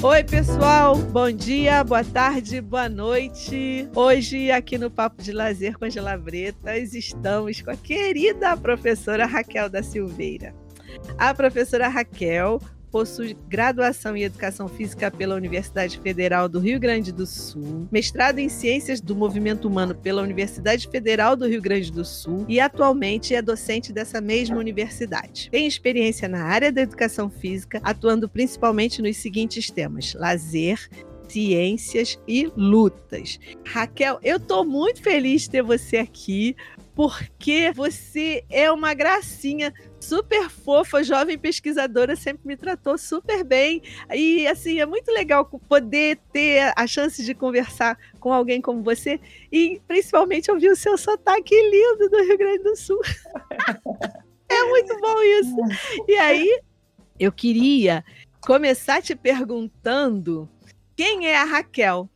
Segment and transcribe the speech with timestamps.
[0.00, 0.94] Oi, pessoal.
[0.94, 3.88] Bom dia, boa tarde, boa noite.
[3.96, 9.68] Hoje, aqui no Papo de Lazer com Angela Bretas, estamos com a querida professora Raquel
[9.68, 10.54] da Silveira.
[11.18, 12.60] A professora Raquel
[12.90, 18.48] possui graduação em Educação Física pela Universidade Federal do Rio Grande do Sul, mestrado em
[18.48, 23.42] Ciências do Movimento Humano pela Universidade Federal do Rio Grande do Sul e atualmente é
[23.42, 25.48] docente dessa mesma universidade.
[25.50, 30.88] Tem experiência na área da educação física, atuando principalmente nos seguintes temas: lazer,
[31.28, 33.38] ciências e lutas.
[33.66, 36.56] Raquel, eu estou muito feliz de ter você aqui,
[36.94, 43.82] porque você é uma gracinha super fofa, jovem pesquisadora, sempre me tratou super bem.
[44.12, 49.20] E assim, é muito legal poder ter a chance de conversar com alguém como você
[49.50, 53.00] e principalmente ouvir o seu sotaque lindo do Rio Grande do Sul.
[54.48, 55.56] é muito bom isso.
[56.06, 56.60] E aí,
[57.18, 58.04] eu queria
[58.40, 60.48] começar te perguntando
[60.96, 62.08] quem é a Raquel?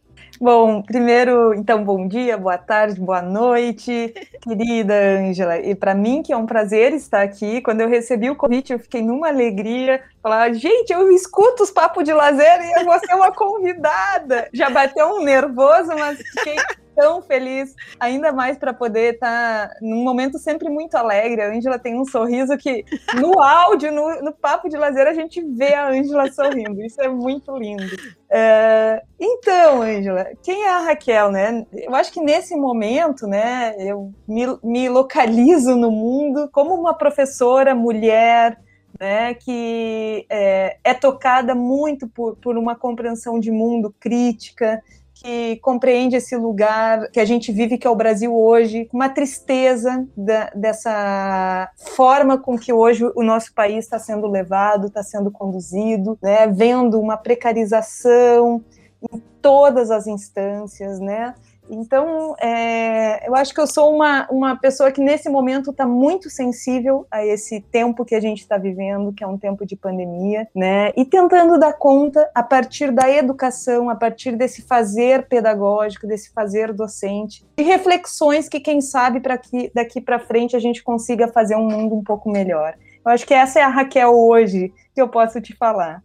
[0.42, 4.12] Bom, primeiro, então, bom dia, boa tarde, boa noite,
[4.42, 5.56] querida Ângela.
[5.60, 8.78] E para mim, que é um prazer estar aqui, quando eu recebi o convite, eu
[8.80, 10.02] fiquei numa alegria.
[10.20, 14.48] Falar, gente, eu escuto os papos de lazer e eu vou ser uma convidada.
[14.52, 16.56] Já bateu um nervoso, mas fiquei
[16.94, 21.42] tão feliz, ainda mais para poder estar tá num momento sempre muito alegre.
[21.42, 25.42] A Ângela tem um sorriso que no áudio, no, no papo de lazer, a gente
[25.42, 26.82] vê a Ângela sorrindo.
[26.82, 27.96] Isso é muito lindo.
[28.30, 31.66] É, então, Ângela, quem é a Raquel, né?
[31.72, 37.74] Eu acho que nesse momento, né, eu me, me localizo no mundo como uma professora
[37.74, 38.58] mulher,
[38.98, 44.82] né, que é, é, tocada muito por, por uma compreensão de mundo crítica,
[45.22, 50.06] que compreende esse lugar que a gente vive, que é o Brasil hoje, uma tristeza
[50.16, 56.18] da, dessa forma com que hoje o nosso país está sendo levado, está sendo conduzido,
[56.20, 58.64] né, vendo uma precarização
[59.12, 61.34] em todas as instâncias, né?
[61.70, 66.28] Então, é, eu acho que eu sou uma, uma pessoa que nesse momento está muito
[66.28, 70.48] sensível a esse tempo que a gente está vivendo, que é um tempo de pandemia,
[70.54, 70.92] né?
[70.96, 76.72] E tentando dar conta a partir da educação, a partir desse fazer pedagógico, desse fazer
[76.72, 81.56] docente, de reflexões que, quem sabe, para que daqui para frente a gente consiga fazer
[81.56, 82.74] um mundo um pouco melhor.
[83.04, 86.02] Eu acho que essa é a Raquel hoje que eu posso te falar.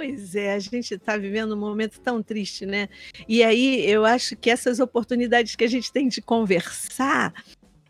[0.00, 2.88] Pois é, a gente está vivendo um momento tão triste, né?
[3.28, 7.34] E aí eu acho que essas oportunidades que a gente tem de conversar,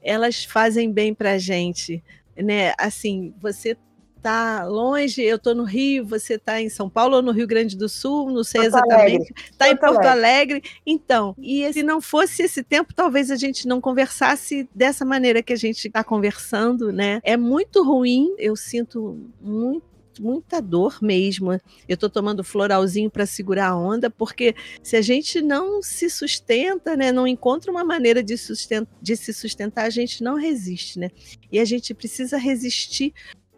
[0.03, 2.03] elas fazem bem para a gente,
[2.37, 2.75] né?
[2.77, 3.77] Assim, você
[4.21, 7.77] tá longe, eu estou no Rio, você está em São Paulo ou no Rio Grande
[7.77, 9.33] do Sul, não sei Porto exatamente.
[9.49, 10.57] Está em Porto Alegre.
[10.57, 10.63] Alegre.
[10.85, 15.53] Então, e se não fosse esse tempo, talvez a gente não conversasse dessa maneira que
[15.53, 17.21] a gente está conversando, né?
[17.23, 21.53] É muito ruim, eu sinto muito muita dor mesmo.
[21.53, 26.97] Eu estou tomando floralzinho para segurar a onda, porque se a gente não se sustenta,
[26.97, 28.35] né, não encontra uma maneira de,
[29.03, 31.11] de se sustentar, a gente não resiste, né?
[31.53, 33.13] E a gente precisa resistir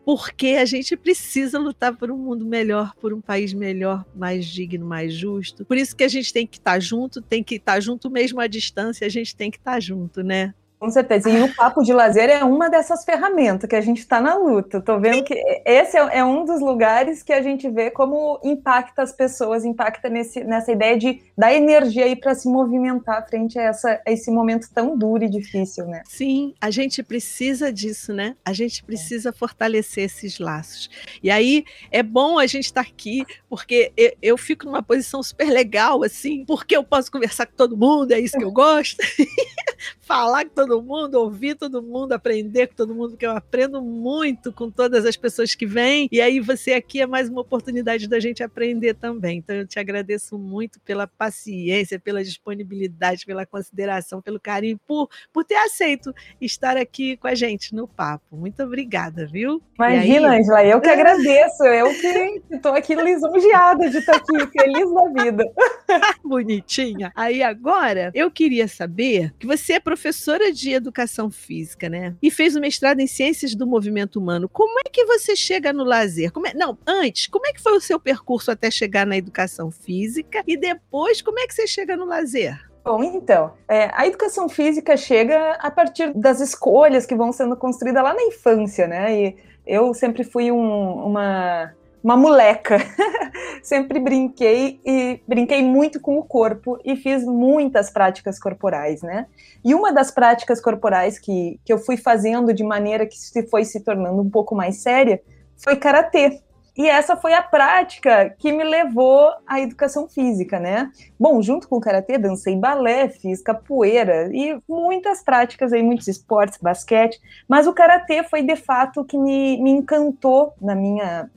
[0.04, 4.84] porque a gente precisa lutar por um mundo melhor, por um país melhor, mais digno,
[4.84, 5.64] mais justo.
[5.64, 8.10] Por isso que a gente tem que estar tá junto, tem que estar tá junto
[8.10, 10.52] mesmo à distância, a gente tem que estar tá junto, né?
[10.82, 11.30] Com certeza.
[11.30, 14.78] E o papo de lazer é uma dessas ferramentas que a gente está na luta.
[14.78, 15.32] Estou vendo que
[15.64, 20.08] esse é, é, um dos lugares que a gente vê como impacta as pessoas, impacta
[20.08, 24.28] nesse, nessa ideia de dar energia aí para se movimentar frente a, essa, a esse
[24.28, 26.02] momento tão duro e difícil, né?
[26.04, 28.34] Sim, a gente precisa disso, né?
[28.44, 29.32] A gente precisa é.
[29.32, 30.90] fortalecer esses laços.
[31.22, 35.22] E aí é bom a gente estar tá aqui, porque eu, eu fico numa posição
[35.22, 38.96] super legal, assim, porque eu posso conversar com todo mundo, é isso que eu gosto.
[40.02, 44.52] Falar com todo mundo, ouvir todo mundo, aprender com todo mundo, porque eu aprendo muito
[44.52, 46.08] com todas as pessoas que vêm.
[46.10, 49.38] E aí você aqui é mais uma oportunidade da gente aprender também.
[49.38, 55.44] Então eu te agradeço muito pela paciência, pela disponibilidade, pela consideração, pelo carinho, por, por
[55.44, 58.36] ter aceito estar aqui com a gente no papo.
[58.36, 59.62] Muito obrigada, viu?
[59.76, 61.62] Imagina, Angela, eu que agradeço.
[61.64, 65.44] Eu que estou aqui lisonjeada de estar aqui, feliz da vida.
[66.24, 67.12] Bonitinha.
[67.14, 72.14] Aí agora, eu queria saber que você é professora de educação física, né?
[72.22, 74.48] E fez o mestrado em ciências do movimento humano.
[74.48, 76.32] Como é que você chega no lazer?
[76.46, 76.54] É...
[76.54, 80.42] Não, antes, como é que foi o seu percurso até chegar na educação física?
[80.46, 82.58] E depois, como é que você chega no lazer?
[82.82, 88.02] Bom, então, é, a educação física chega a partir das escolhas que vão sendo construídas
[88.02, 89.14] lá na infância, né?
[89.14, 89.36] E
[89.66, 92.78] eu sempre fui um, uma uma moleca.
[93.62, 99.26] Sempre brinquei e brinquei muito com o corpo e fiz muitas práticas corporais, né?
[99.64, 103.64] E uma das práticas corporais que, que eu fui fazendo de maneira que se foi
[103.64, 105.22] se tornando um pouco mais séria
[105.56, 106.42] foi karatê.
[106.76, 110.90] E essa foi a prática que me levou à educação física, né?
[111.20, 116.58] Bom, junto com o karatê, dancei balé, fiz capoeira e muitas práticas aí, muitos esportes,
[116.58, 121.30] basquete, mas o karatê foi de fato o que me, me encantou na minha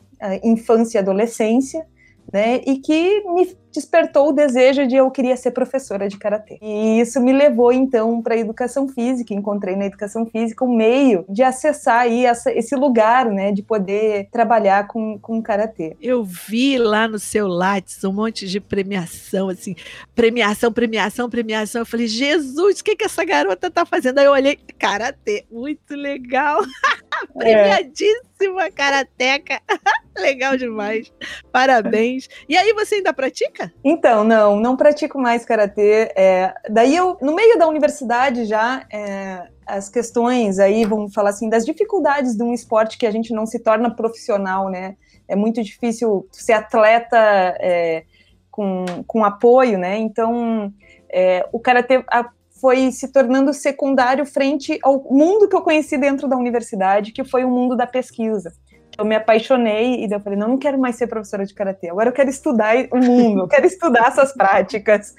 [0.44, 1.86] infância e adolescência
[2.32, 2.62] né?
[2.66, 6.58] E que me despertou o desejo de eu queria ser professora de karatê.
[6.62, 9.34] E isso me levou então para a educação física.
[9.34, 14.30] Encontrei na educação física um meio de acessar aí essa, esse lugar, né, de poder
[14.32, 15.96] trabalhar com, com karatê.
[16.02, 19.76] Eu vi lá no seu Lattes um monte de premiação, assim,
[20.16, 21.82] premiação, premiação, premiação.
[21.82, 24.20] Eu falei, Jesus, o que que essa garota tá fazendo?
[24.20, 26.62] Aí eu olhei, karatê, muito legal.
[27.38, 28.72] Premiadíssima é.
[28.72, 29.62] karateca.
[30.18, 31.12] legal demais.
[31.52, 32.28] Parabéns.
[32.48, 33.72] E aí você ainda pratica?
[33.84, 36.12] Então, não, não pratico mais karatê.
[36.16, 41.50] É, daí eu, no meio da universidade já, é, as questões aí, vamos falar assim,
[41.50, 44.96] das dificuldades de um esporte que a gente não se torna profissional, né?
[45.28, 47.18] É muito difícil ser atleta
[47.60, 48.04] é,
[48.52, 49.98] com, com apoio, né?
[49.98, 50.72] Então,
[51.10, 52.04] é, o karatê
[52.66, 57.46] foi se tornando secundário frente ao mundo que eu conheci dentro da universidade, que foi
[57.46, 58.52] o mundo da pesquisa
[58.98, 62.10] eu me apaixonei e eu falei, não, não quero mais ser professora de karatê, agora
[62.10, 65.14] eu quero estudar o mundo, eu quero estudar essas práticas.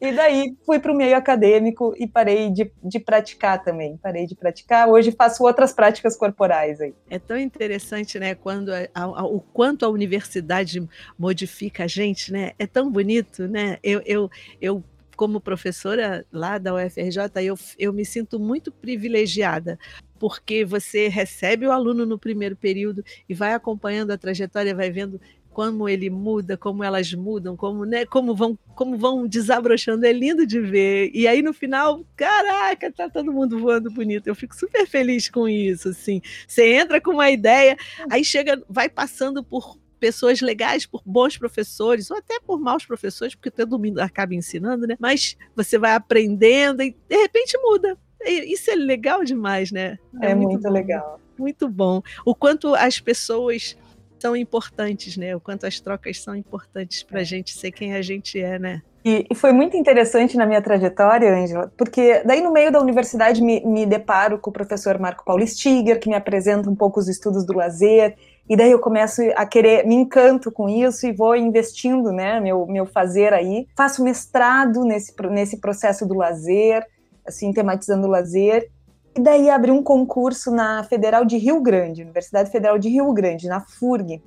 [0.00, 4.34] E daí fui para o meio acadêmico e parei de, de praticar também, parei de
[4.34, 4.88] praticar.
[4.88, 6.94] Hoje faço outras práticas corporais aí.
[7.08, 10.86] É tão interessante, né, quando a, a, o quanto a universidade
[11.18, 12.52] modifica a gente, né?
[12.58, 13.78] É tão bonito, né?
[13.82, 14.30] Eu, eu,
[14.60, 14.82] eu
[15.16, 19.78] como professora lá da UFRJ, eu, eu me sinto muito privilegiada,
[20.18, 25.20] porque você recebe o aluno no primeiro período e vai acompanhando a trajetória, vai vendo
[25.52, 30.46] como ele muda, como elas mudam, como, né, como vão, como vão desabrochando, é lindo
[30.46, 31.10] de ver.
[31.12, 34.26] E aí no final, caraca, tá todo mundo voando bonito.
[34.26, 36.22] Eu fico super feliz com isso, assim.
[36.46, 37.76] Você entra com uma ideia,
[38.10, 43.36] aí chega, vai passando por pessoas legais, por bons professores, ou até por maus professores,
[43.36, 44.96] porque todo mundo acaba ensinando, né?
[44.98, 47.96] Mas você vai aprendendo e de repente muda.
[48.26, 49.96] Isso é legal demais, né?
[50.20, 51.20] É, é muito, muito legal.
[51.38, 52.02] Muito bom.
[52.26, 53.76] O quanto as pessoas
[54.18, 55.36] são importantes, né?
[55.36, 57.24] O quanto as trocas são importantes para a é.
[57.24, 58.82] gente ser quem a gente é, né?
[59.04, 63.42] E, e, foi muito interessante na minha trajetória, Ângela, porque daí no meio da universidade
[63.42, 67.08] me, me deparo com o professor Marco Paulo Stiger, que me apresenta um pouco os
[67.08, 68.16] estudos do lazer,
[68.48, 72.66] e daí eu começo a querer, me encanto com isso e vou investindo, né, meu,
[72.66, 73.66] meu fazer aí.
[73.76, 76.86] Faço mestrado nesse, nesse processo do lazer,
[77.26, 78.68] assim, tematizando o lazer.
[79.16, 83.46] E daí abri um concurso na Federal de Rio Grande, Universidade Federal de Rio Grande,
[83.46, 84.22] na FURG,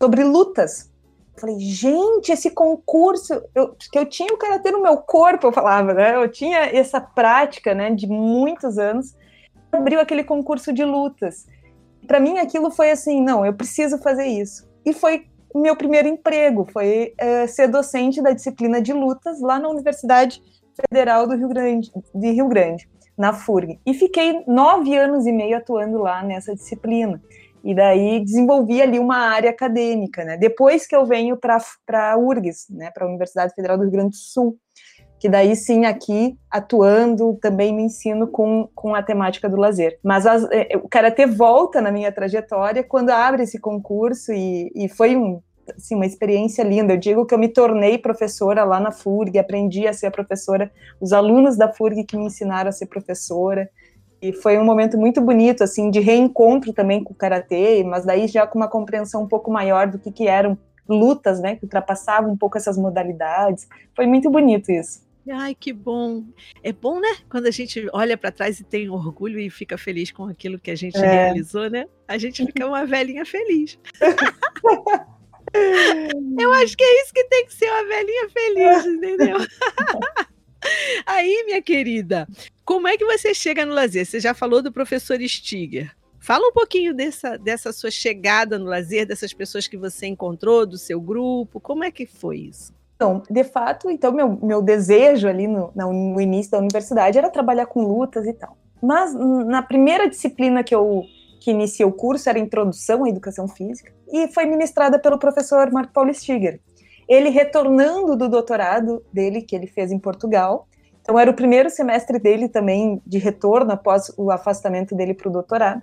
[0.00, 0.90] sobre lutas.
[1.36, 5.94] Falei, gente, esse concurso, eu, que eu tinha o karatê no meu corpo, eu falava,
[5.94, 6.14] né?
[6.16, 9.16] Eu tinha essa prática, né, de muitos anos.
[9.70, 11.46] Abriu aquele concurso de lutas.
[12.06, 14.68] Para mim, aquilo foi assim, não, eu preciso fazer isso.
[14.84, 19.68] E foi meu primeiro emprego, foi é, ser docente da disciplina de lutas lá na
[19.68, 20.42] Universidade
[20.74, 23.78] Federal do Rio Grande, de Rio Grande, na FURG.
[23.84, 27.20] E fiquei nove anos e meio atuando lá nessa disciplina.
[27.64, 30.36] E daí desenvolvi ali uma área acadêmica, né?
[30.36, 31.58] Depois que eu venho para
[31.92, 34.58] a URGS, né, para a Universidade Federal do Rio Grande do Sul,
[35.22, 39.96] que daí sim aqui atuando também me ensino com, com a temática do lazer.
[40.02, 44.88] Mas as, é, o karatê volta na minha trajetória quando abre esse concurso e, e
[44.88, 45.40] foi um
[45.76, 46.94] assim, uma experiência linda.
[46.94, 51.12] Eu digo que eu me tornei professora lá na FURG, aprendi a ser professora, os
[51.12, 53.70] alunos da FURG que me ensinaram a ser professora.
[54.20, 58.26] E foi um momento muito bonito, assim, de reencontro também com o karatê, mas daí
[58.26, 62.32] já com uma compreensão um pouco maior do que, que eram lutas, né, que ultrapassavam
[62.32, 63.68] um pouco essas modalidades.
[63.94, 65.11] Foi muito bonito isso.
[65.30, 66.24] Ai, que bom.
[66.62, 67.16] É bom, né?
[67.28, 70.70] Quando a gente olha para trás e tem orgulho e fica feliz com aquilo que
[70.70, 71.00] a gente é.
[71.00, 71.86] realizou, né?
[72.08, 73.78] A gente fica uma velhinha feliz.
[76.38, 79.36] Eu acho que é isso que tem que ser uma velhinha feliz, entendeu?
[81.06, 82.26] Aí, minha querida,
[82.64, 84.06] como é que você chega no lazer?
[84.06, 85.94] Você já falou do professor Stiger.
[86.20, 90.78] Fala um pouquinho dessa, dessa sua chegada no lazer, dessas pessoas que você encontrou, do
[90.78, 91.60] seu grupo.
[91.60, 92.72] Como é que foi isso?
[93.02, 97.66] Então, de fato, então meu, meu desejo ali no, no início da universidade era trabalhar
[97.66, 98.56] com lutas e tal.
[98.80, 101.02] Mas na primeira disciplina que eu
[101.40, 105.92] que iniciei o curso era Introdução à Educação Física e foi ministrada pelo professor Marco
[105.92, 106.60] Paulo Stiger.
[107.08, 110.68] Ele retornando do doutorado dele, que ele fez em Portugal,
[111.00, 115.32] então era o primeiro semestre dele também de retorno após o afastamento dele para o
[115.32, 115.82] doutorado.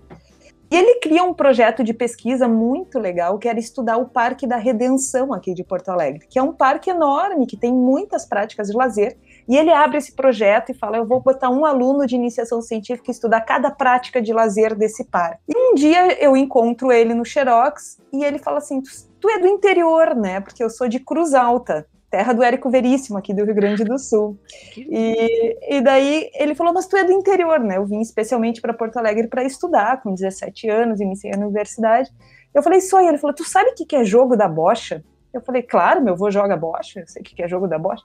[0.71, 4.55] E ele cria um projeto de pesquisa muito legal, que era estudar o Parque da
[4.55, 8.77] Redenção aqui de Porto Alegre, que é um parque enorme, que tem muitas práticas de
[8.77, 9.17] lazer.
[9.47, 13.09] E ele abre esse projeto e fala: Eu vou botar um aluno de iniciação científica
[13.09, 15.41] estudar cada prática de lazer desse parque.
[15.47, 18.83] E um dia eu encontro ele no Xerox e ele fala assim:
[19.19, 20.39] Tu é do interior, né?
[20.39, 23.97] Porque eu sou de Cruz Alta terra do Érico Veríssimo, aqui do Rio Grande do
[23.99, 24.37] Sul.
[24.75, 27.77] E, e daí ele falou, mas tu é do interior, né?
[27.77, 32.09] Eu vim especialmente para Porto Alegre para estudar, com 17 anos, iniciei a universidade.
[32.53, 35.03] Eu falei, só, ele falou, tu sabe o que é jogo da bocha?
[35.33, 38.03] Eu falei, claro, meu avô joga bocha, eu sei o que é jogo da bocha.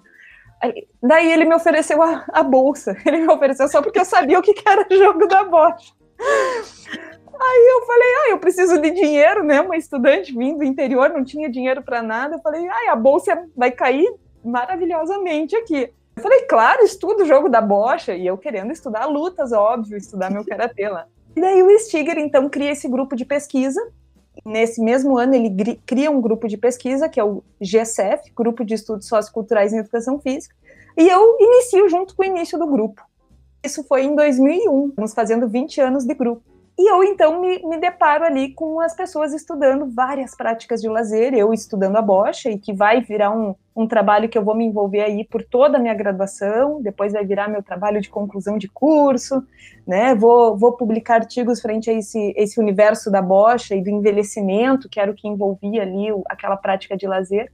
[0.61, 4.39] Aí, daí ele me ofereceu a, a, bolsa, ele me ofereceu só porque eu sabia
[4.39, 5.93] o que era jogo da bocha.
[7.41, 9.61] Aí eu falei, ah, eu preciso de dinheiro, né?
[9.61, 12.37] Uma estudante vindo do interior, não tinha dinheiro para nada.
[12.37, 14.13] Eu falei, ah, a bolsa vai cair
[14.45, 15.91] maravilhosamente aqui.
[16.17, 18.15] Eu falei, claro, estudo o jogo da bocha.
[18.15, 21.07] E eu querendo estudar lutas, óbvio, estudar meu karatê lá.
[21.37, 23.81] E daí o Stiger, então, cria esse grupo de pesquisa.
[24.45, 28.75] Nesse mesmo ano, ele cria um grupo de pesquisa, que é o GSF, Grupo de
[28.75, 30.55] Estudos Socioculturais em Educação Física.
[30.97, 33.03] E eu inicio junto com o início do grupo.
[33.65, 36.43] Isso foi em 2001, estamos fazendo 20 anos de grupo.
[36.77, 41.33] E eu então me, me, deparo ali com as pessoas estudando várias práticas de lazer,
[41.33, 44.65] eu estudando a bocha, e que vai virar um, um trabalho que eu vou me
[44.65, 48.67] envolver aí por toda a minha graduação, depois vai virar meu trabalho de conclusão de
[48.67, 49.41] curso,
[49.87, 50.17] né?
[50.17, 54.99] Vou, vou publicar artigos frente a esse, esse universo da bocha e do envelhecimento, que
[54.99, 57.53] era o que envolvia ali aquela prática de lazer.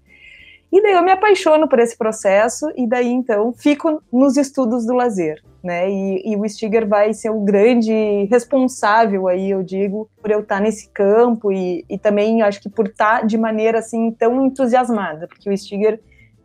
[0.72, 4.94] E daí eu me apaixono por esse processo, e daí então fico nos estudos do
[4.94, 5.90] lazer né?
[5.90, 10.60] E, e, o Stiger vai ser o grande responsável aí, eu digo, por eu estar
[10.60, 15.50] nesse campo e, e também acho que por estar de maneira assim tão entusiasmada, porque
[15.50, 16.00] o Stiger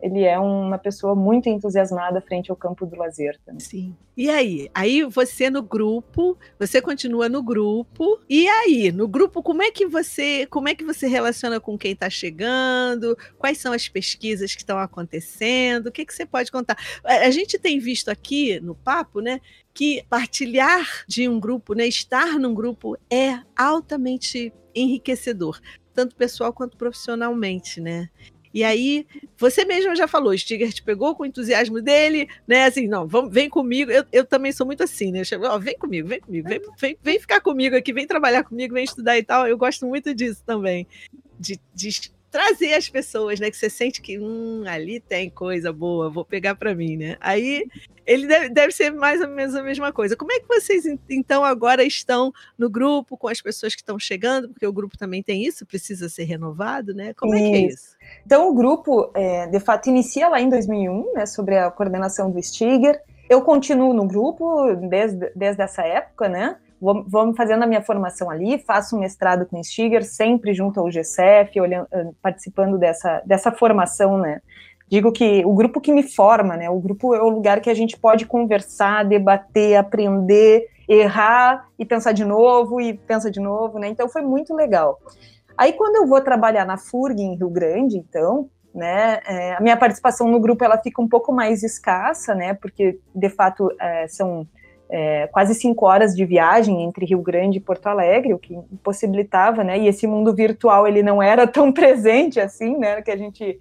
[0.06, 3.60] ele é uma pessoa muito entusiasmada frente ao campo do lazer também.
[3.60, 3.96] Sim.
[4.16, 4.70] E aí?
[4.72, 8.20] Aí você no grupo, você continua no grupo.
[8.28, 11.92] E aí, no grupo, como é que você, como é que você relaciona com quem
[11.92, 13.18] está chegando?
[13.36, 15.88] Quais são as pesquisas que estão acontecendo?
[15.88, 16.78] O que, que você pode contar?
[17.04, 19.40] A gente tem visto aqui no papo, né,
[19.74, 25.60] que partilhar de um grupo, né, estar num grupo é altamente enriquecedor
[25.96, 28.10] tanto pessoal quanto profissionalmente, né?
[28.56, 32.64] E aí, você mesmo já falou, o Stiger te pegou com o entusiasmo dele, né?
[32.64, 33.90] Assim, não, vamos, vem comigo.
[33.90, 35.22] Eu, eu também sou muito assim, né?
[35.24, 38.72] Chego, ó, vem comigo, vem comigo, vem, vem, vem ficar comigo aqui, vem trabalhar comigo,
[38.72, 39.46] vem estudar e tal.
[39.46, 40.86] Eu gosto muito disso também.
[41.38, 43.50] De, de trazer as pessoas, né?
[43.50, 47.16] Que você sente que hum, ali tem coisa boa, vou pegar para mim, né?
[47.18, 47.66] Aí
[48.04, 50.14] ele deve, deve ser mais ou menos a mesma coisa.
[50.14, 54.50] Como é que vocês então agora estão no grupo com as pessoas que estão chegando?
[54.50, 57.14] Porque o grupo também tem isso, precisa ser renovado, né?
[57.14, 57.96] Como é que é isso?
[58.26, 61.24] Então o grupo, é, de fato, inicia lá em 2001, né?
[61.24, 63.00] Sobre a coordenação do Stiger.
[63.30, 66.58] Eu continuo no grupo desde, desde essa época, né?
[66.80, 71.60] Vou, fazendo a minha formação ali, faço um mestrado com Stiger, sempre junto ao GCF,
[71.60, 74.40] olhando, ah, participando dessa, dessa formação, né?
[74.88, 76.70] Digo que o grupo que me forma, né?
[76.70, 82.12] O grupo é o lugar que a gente pode conversar, debater, aprender, errar e pensar
[82.12, 83.88] de novo e pensa de novo, né?
[83.88, 85.00] Então foi muito legal.
[85.58, 89.76] Aí quando eu vou trabalhar na FURG em Rio Grande, então, né, é, a minha
[89.76, 92.54] participação no grupo ela fica um pouco mais escassa, né?
[92.54, 94.46] Porque de fato é, são
[94.88, 99.64] é, quase cinco horas de viagem entre Rio Grande e Porto Alegre, o que impossibilitava,
[99.64, 99.78] né?
[99.78, 103.02] E esse mundo virtual ele não era tão presente assim, né?
[103.02, 103.58] Que a gente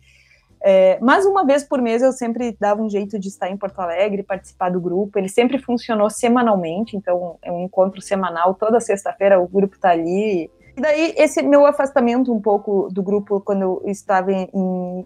[0.67, 3.79] é, mas uma vez por mês eu sempre dava um jeito de estar em Porto
[3.79, 5.19] Alegre, participar do grupo.
[5.19, 8.55] Ele sempre funcionou semanalmente, então é um encontro semanal.
[8.55, 10.49] Toda sexta-feira o grupo está ali.
[10.75, 14.49] E daí esse meu afastamento um pouco do grupo quando eu estava em,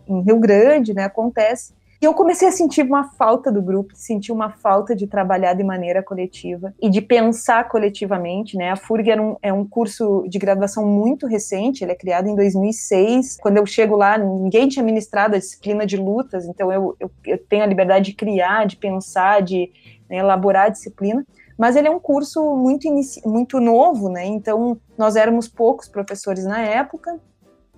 [0.08, 4.32] em Rio Grande, né, acontece e eu comecei a sentir uma falta do grupo, sentir
[4.32, 8.72] uma falta de trabalhar de maneira coletiva e de pensar coletivamente, né?
[8.72, 12.36] A FURG é um, é um curso de graduação muito recente, ele é criado em
[12.36, 13.38] 2006.
[13.42, 17.38] Quando eu chego lá, ninguém tinha ministrado a disciplina de lutas, então eu, eu, eu
[17.38, 19.70] tenho a liberdade de criar, de pensar, de
[20.10, 21.26] né, elaborar a disciplina
[21.60, 22.88] mas ele é um curso muito,
[23.26, 24.26] muito novo, né?
[24.26, 27.20] Então, nós éramos poucos professores na época,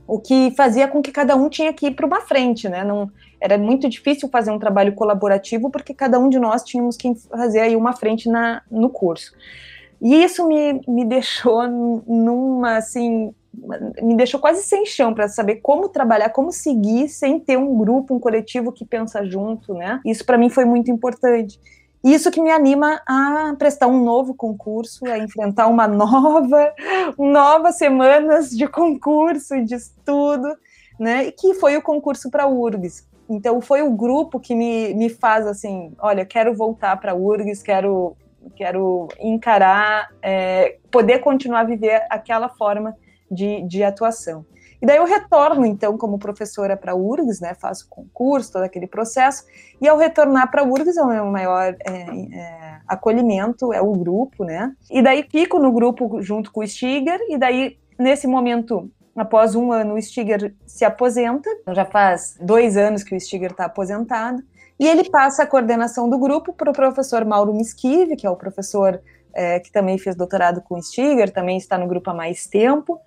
[0.08, 2.84] o que fazia com que cada um tinha que ir para uma frente, né?
[2.84, 7.14] Não, era muito difícil fazer um trabalho colaborativo porque cada um de nós tínhamos que
[7.30, 9.34] fazer aí uma frente na, no curso.
[10.02, 11.68] E isso me, me deixou
[12.08, 13.34] numa, assim,
[14.02, 18.16] me deixou quase sem chão para saber como trabalhar, como seguir sem ter um grupo,
[18.16, 20.00] um coletivo que pensa junto, né?
[20.06, 21.60] Isso para mim foi muito importante.
[22.04, 26.74] Isso que me anima a prestar um novo concurso, a enfrentar uma nova,
[27.18, 30.56] novas semanas de concurso e de estudo,
[31.00, 31.26] né?
[31.26, 33.08] E que foi o concurso para a URGS.
[33.30, 37.62] Então foi o grupo que me, me faz assim, olha, quero voltar para a URGS,
[37.62, 38.18] quero
[38.56, 42.96] quero encarar, é, poder continuar a viver aquela forma
[43.30, 44.46] de, de atuação.
[44.82, 48.88] E daí eu retorno, então, como professora para a URGS, né, faço concurso, todo aquele
[48.88, 49.44] processo,
[49.80, 53.92] e ao retornar para a URGS, é o meu maior é, é, acolhimento, é o
[53.92, 58.90] grupo, né, e daí fico no grupo junto com o Stiger, e daí, nesse momento,
[59.16, 63.52] após um ano, o Stiger se aposenta, então já faz dois anos que o Stiger
[63.52, 64.42] está aposentado,
[64.80, 68.36] e ele passa a coordenação do grupo para o professor Mauro Mischive, que é o
[68.36, 69.00] professor
[69.32, 73.00] é, que também fez doutorado com o Stiger, também está no grupo há mais tempo,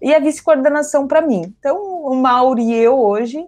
[0.00, 1.54] e a vice-coordenação para mim.
[1.58, 3.46] Então, o Mauro e eu hoje,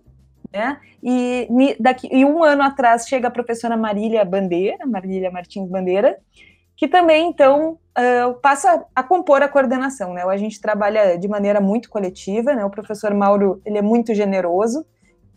[0.52, 0.78] né?
[1.02, 1.48] E
[1.80, 6.18] daqui e um ano atrás chega a professora Marília Bandeira, Marília Martins Bandeira,
[6.76, 10.22] que também então uh, passa a compor a coordenação, né?
[10.22, 12.64] A gente trabalha de maneira muito coletiva, né?
[12.64, 14.84] O professor Mauro ele é muito generoso,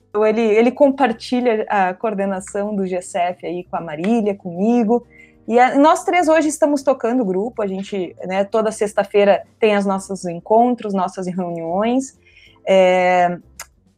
[0.09, 5.07] então ele ele compartilha a coordenação do GCF aí com a Marília, comigo.
[5.47, 9.77] E a, nós três hoje estamos tocando o grupo, a gente, né, toda sexta-feira tem
[9.77, 12.17] os nossos encontros, nossas reuniões.
[12.67, 13.37] É,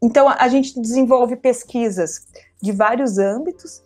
[0.01, 2.27] então, a gente desenvolve pesquisas
[2.61, 3.81] de vários âmbitos,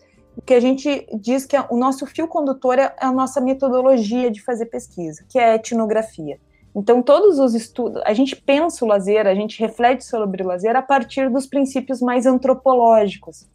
[0.46, 4.66] que a gente diz que o nosso fio condutor é a nossa metodologia de fazer
[4.66, 6.40] pesquisa, que é a etnografia.
[6.74, 10.76] Então, todos os estudos, a gente pensa o lazer, a gente reflete sobre o lazer
[10.76, 13.46] a partir dos princípios mais antropológicos.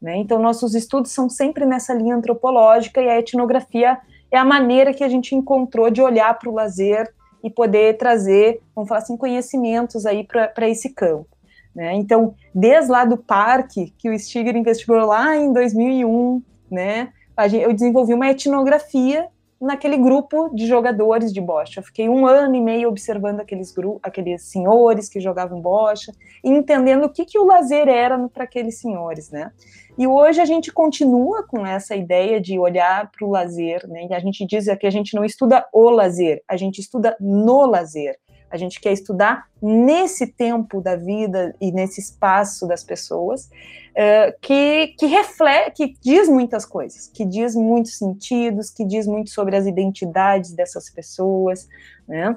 [0.00, 0.16] Né?
[0.16, 3.98] Então, nossos estudos são sempre nessa linha antropológica e a etnografia
[4.30, 8.60] é a maneira que a gente encontrou de olhar para o lazer e poder trazer,
[8.74, 11.28] vamos falar assim, conhecimentos aí para esse campo.
[11.74, 11.94] Né?
[11.94, 17.12] Então, desde lá do parque, que o Stiger investigou lá em 2001, né,
[17.52, 19.28] eu desenvolvi uma etnografia
[19.64, 21.80] naquele grupo de jogadores de bocha.
[21.80, 27.04] Eu fiquei um ano e meio observando aqueles, aqueles senhores que jogavam bocha e entendendo
[27.04, 29.50] o que, que o lazer era para aqueles senhores, né?
[29.96, 34.06] E hoje a gente continua com essa ideia de olhar para o lazer, né?
[34.10, 37.64] E a gente diz que a gente não estuda o lazer, a gente estuda no
[37.64, 38.18] lazer.
[38.54, 44.94] A gente quer estudar nesse tempo da vida e nesse espaço das pessoas uh, que,
[44.96, 49.66] que reflete, que diz muitas coisas, que diz muitos sentidos, que diz muito sobre as
[49.66, 51.68] identidades dessas pessoas,
[52.06, 52.36] né?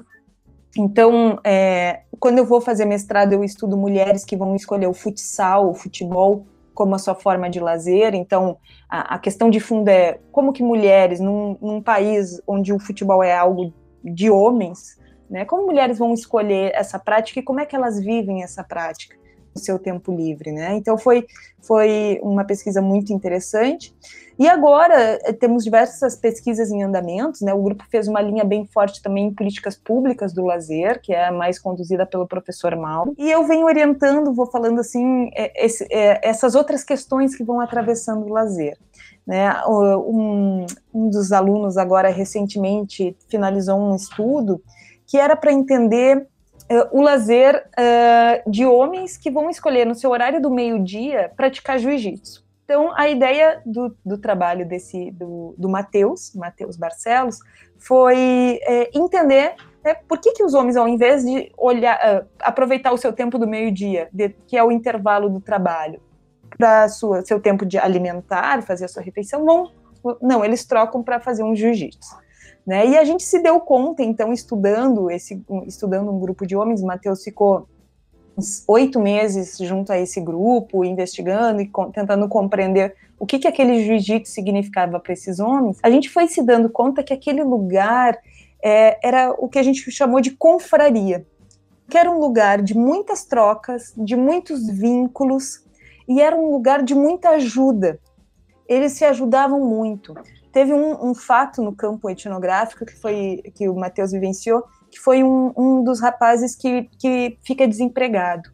[0.76, 5.70] Então, é, quando eu vou fazer mestrado, eu estudo mulheres que vão escolher o futsal,
[5.70, 8.12] o futebol, como a sua forma de lazer.
[8.12, 12.78] Então, a, a questão de fundo é como que mulheres, num, num, país onde o
[12.80, 17.66] futebol é algo de homens, né, como mulheres vão escolher essa prática e como é
[17.66, 19.16] que elas vivem essa prática
[19.54, 20.74] no seu tempo livre, né?
[20.74, 21.26] Então foi
[21.60, 23.94] foi uma pesquisa muito interessante.
[24.38, 27.52] E agora eh, temos diversas pesquisas em andamentos, né?
[27.52, 31.30] O grupo fez uma linha bem forte também em políticas públicas do lazer, que é
[31.30, 33.12] mais conduzida pelo professor Mauro.
[33.18, 37.60] E eu venho orientando, vou falando assim, é, esse, é, essas outras questões que vão
[37.60, 38.78] atravessando o lazer.
[39.26, 40.64] Né, um,
[40.94, 44.62] um dos alunos agora recentemente finalizou um estudo
[45.08, 46.26] que era para entender
[46.70, 51.78] Uh, o lazer uh, de homens que vão escolher no seu horário do meio-dia praticar
[51.78, 52.44] jiu-jitsu.
[52.68, 57.38] Então, a ideia do, do trabalho desse do, do Matheus, Matheus Barcelos,
[57.78, 62.92] foi é, entender né, por que, que os homens, ao invés de olhar, uh, aproveitar
[62.92, 64.10] o seu tempo do meio-dia,
[64.46, 66.02] que é o intervalo do trabalho,
[66.58, 69.70] para seu tempo de alimentar, fazer a sua refeição, vão,
[70.20, 72.14] não, eles trocam para fazer um jiu-jitsu.
[72.68, 72.86] Né?
[72.86, 77.24] E a gente se deu conta, então, estudando esse, estudando um grupo de homens, Matheus
[77.24, 77.66] ficou
[78.36, 83.82] uns oito meses junto a esse grupo, investigando e tentando compreender o que, que aquele
[83.82, 88.18] jiu-jitsu significava para esses homens, a gente foi se dando conta que aquele lugar
[88.62, 91.26] é, era o que a gente chamou de confraria,
[91.88, 95.64] que era um lugar de muitas trocas, de muitos vínculos,
[96.06, 97.98] e era um lugar de muita ajuda.
[98.68, 100.12] Eles se ajudavam muito.
[100.52, 105.22] Teve um, um, fato no campo etnográfico que foi que o Matheus vivenciou, que foi
[105.22, 108.50] um, um dos rapazes que, que fica desempregado.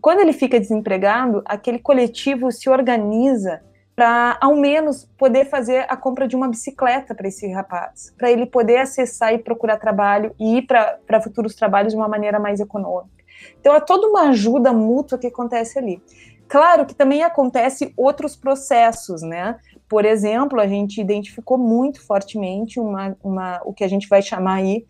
[0.00, 3.62] quando ele fica desempregado, aquele coletivo se organiza
[3.94, 8.46] para, ao menos, poder fazer a compra de uma bicicleta para esse rapaz, para ele
[8.46, 13.22] poder acessar e procurar trabalho e ir para futuros trabalhos de uma maneira mais econômica.
[13.60, 16.02] Então, é toda uma ajuda mútua que acontece ali.
[16.48, 19.58] Claro que também acontece outros processos, né?
[19.92, 24.54] Por exemplo, a gente identificou muito fortemente uma, uma, o que a gente vai chamar
[24.54, 24.86] aí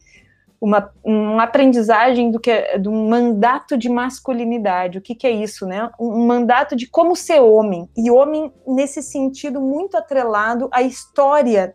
[0.61, 4.99] uma, uma aprendizagem do que de um mandato de masculinidade.
[4.99, 5.91] O que, que é isso, né?
[5.99, 11.75] Um mandato de como ser homem e homem nesse sentido muito atrelado à história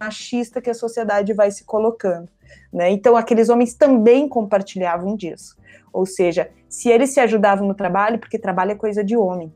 [0.00, 2.30] machista que a sociedade vai se colocando.
[2.72, 2.90] Né?
[2.90, 5.58] Então, aqueles homens também compartilhavam disso.
[5.92, 9.52] Ou seja, se eles se ajudavam no trabalho, porque trabalho é coisa de homem,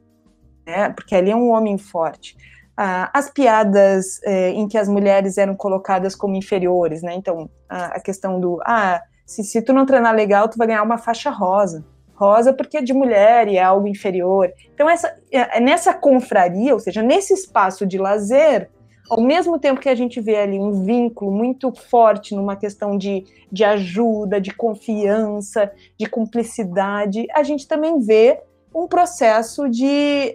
[0.67, 0.91] né?
[0.91, 2.37] porque ali é um homem forte.
[2.77, 7.15] Ah, as piadas eh, em que as mulheres eram colocadas como inferiores, né?
[7.15, 10.83] Então, a, a questão do, ah, se, se tu não treinar legal, tu vai ganhar
[10.83, 11.85] uma faixa rosa.
[12.15, 14.53] Rosa porque é de mulher e é algo inferior.
[14.75, 18.71] Então, essa, é, é nessa confraria, ou seja, nesse espaço de lazer,
[19.09, 23.25] ao mesmo tempo que a gente vê ali um vínculo muito forte numa questão de,
[23.51, 28.41] de ajuda, de confiança, de cumplicidade, a gente também vê
[28.75, 30.33] um processo de,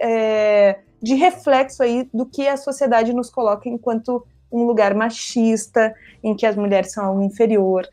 [1.02, 6.46] de reflexo aí do que a sociedade nos coloca enquanto um lugar machista, em que
[6.46, 7.88] as mulheres são algo inferior.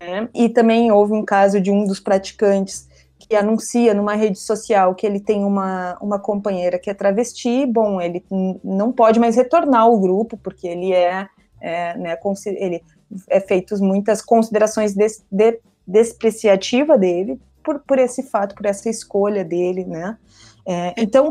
[0.00, 0.28] Né?
[0.34, 5.06] E também houve um caso de um dos praticantes que anuncia numa rede social que
[5.06, 8.24] ele tem uma, uma companheira que é travesti, bom, ele
[8.64, 11.28] não pode mais retornar ao grupo, porque ele é,
[11.60, 12.82] é né, ele
[13.28, 19.44] é feitos muitas considerações des, de, despreciativa dele por, por esse fato, por essa escolha
[19.44, 20.16] dele, né?
[20.66, 21.28] É, então,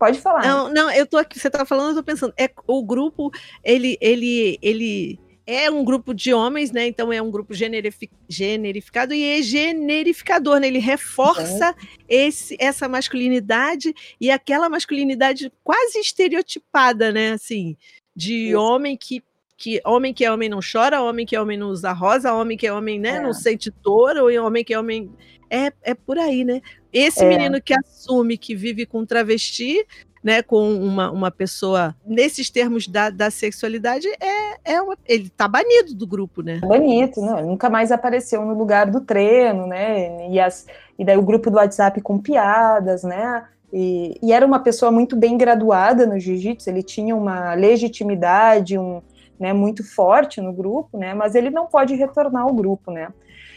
[0.00, 0.42] pode falar.
[0.42, 3.30] Não, não, eu tô aqui, você tá falando, eu tô pensando, é o grupo,
[3.62, 6.86] ele, ele, ele é um grupo de homens, né?
[6.86, 10.68] Então é um grupo generificado e é generificador, né?
[10.68, 11.86] Ele reforça uhum.
[12.08, 17.32] esse, essa masculinidade e aquela masculinidade quase estereotipada, né?
[17.32, 17.76] Assim,
[18.16, 19.22] de homem que
[19.60, 22.56] que homem que é homem não chora, homem que é homem não usa rosa, homem
[22.56, 23.20] que é homem, né, é.
[23.20, 25.12] não sente dor, ou homem que é homem
[25.50, 26.62] é, é por aí, né?
[26.90, 27.28] Esse é.
[27.28, 29.86] menino que assume que vive com travesti
[30.22, 35.48] né, com uma, uma pessoa nesses termos da, da sexualidade, é, é uma, ele tá
[35.48, 36.60] banido do grupo, né?
[36.62, 40.30] Banido, não, nunca mais apareceu no lugar do treino, né?
[40.30, 40.66] E, as,
[40.98, 43.44] e daí o grupo do WhatsApp com piadas, né?
[43.72, 49.00] E, e era uma pessoa muito bem graduada no jiu-jitsu, ele tinha uma legitimidade, um,
[49.40, 51.14] né, muito forte no grupo, né?
[51.14, 53.08] Mas ele não pode retornar ao grupo, né?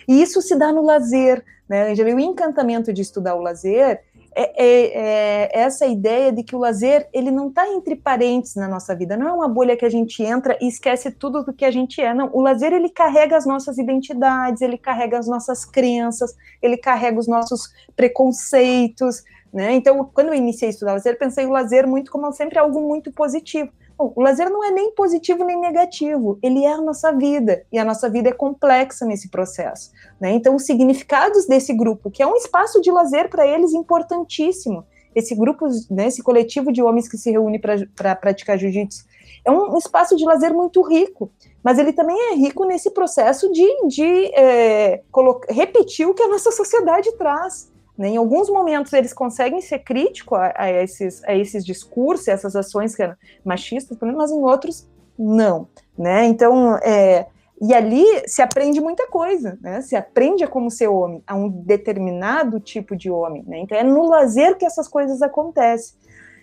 [0.07, 1.93] E isso se dá no lazer, né?
[1.93, 4.01] O encantamento de estudar o lazer
[4.35, 8.67] é, é, é, essa ideia de que o lazer ele não está entre parentes na
[8.67, 11.65] nossa vida, não é uma bolha que a gente entra e esquece tudo do que
[11.65, 12.29] a gente é, não.
[12.33, 17.27] O lazer ele carrega as nossas identidades, ele carrega as nossas crenças, ele carrega os
[17.27, 19.73] nossos preconceitos, né?
[19.73, 23.11] Então, quando eu iniciei a estudar lazer, pensei o lazer muito como sempre algo muito
[23.11, 23.69] positivo.
[24.15, 27.85] O lazer não é nem positivo nem negativo, ele é a nossa vida, e a
[27.85, 29.91] nossa vida é complexa nesse processo.
[30.19, 30.31] Né?
[30.31, 34.85] Então, os significados desse grupo, que é um espaço de lazer para eles importantíssimo,
[35.15, 39.05] esse grupo, né, esse coletivo de homens que se reúne para pra praticar jiu-jitsu,
[39.45, 41.29] é um espaço de lazer muito rico,
[41.61, 45.01] mas ele também é rico nesse processo de, de é,
[45.49, 47.71] repetir o que a nossa sociedade traz.
[47.97, 48.09] Né?
[48.09, 52.95] Em alguns momentos eles conseguem ser críticos a, a, esses, a esses discursos, essas ações
[53.43, 55.67] machistas, mas em outros não.
[55.97, 56.25] Né?
[56.25, 57.27] Então, é,
[57.61, 59.81] e ali se aprende muita coisa, né?
[59.81, 63.59] Se aprende a como ser homem, a um determinado tipo de homem, né?
[63.59, 65.95] Então é no lazer que essas coisas acontecem.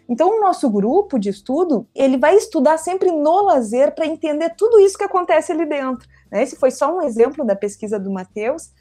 [0.08, 4.80] Então o nosso grupo de estudo, ele vai estudar sempre no lazer para entender tudo
[4.80, 6.08] isso que acontece ali dentro.
[6.32, 6.42] Né?
[6.42, 8.72] Esse foi só um exemplo da pesquisa do Matheus,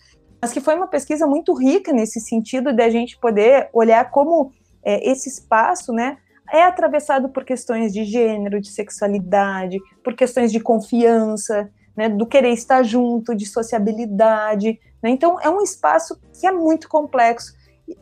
[0.42, 4.52] mas que foi uma pesquisa muito rica nesse sentido de a gente poder olhar como
[4.84, 6.18] é, esse espaço, né,
[6.52, 12.52] é atravessado por questões de gênero, de sexualidade, por questões de confiança, né, do querer
[12.52, 14.80] estar junto, de sociabilidade.
[15.04, 15.10] Né?
[15.12, 17.54] Então, é um espaço que é muito complexo.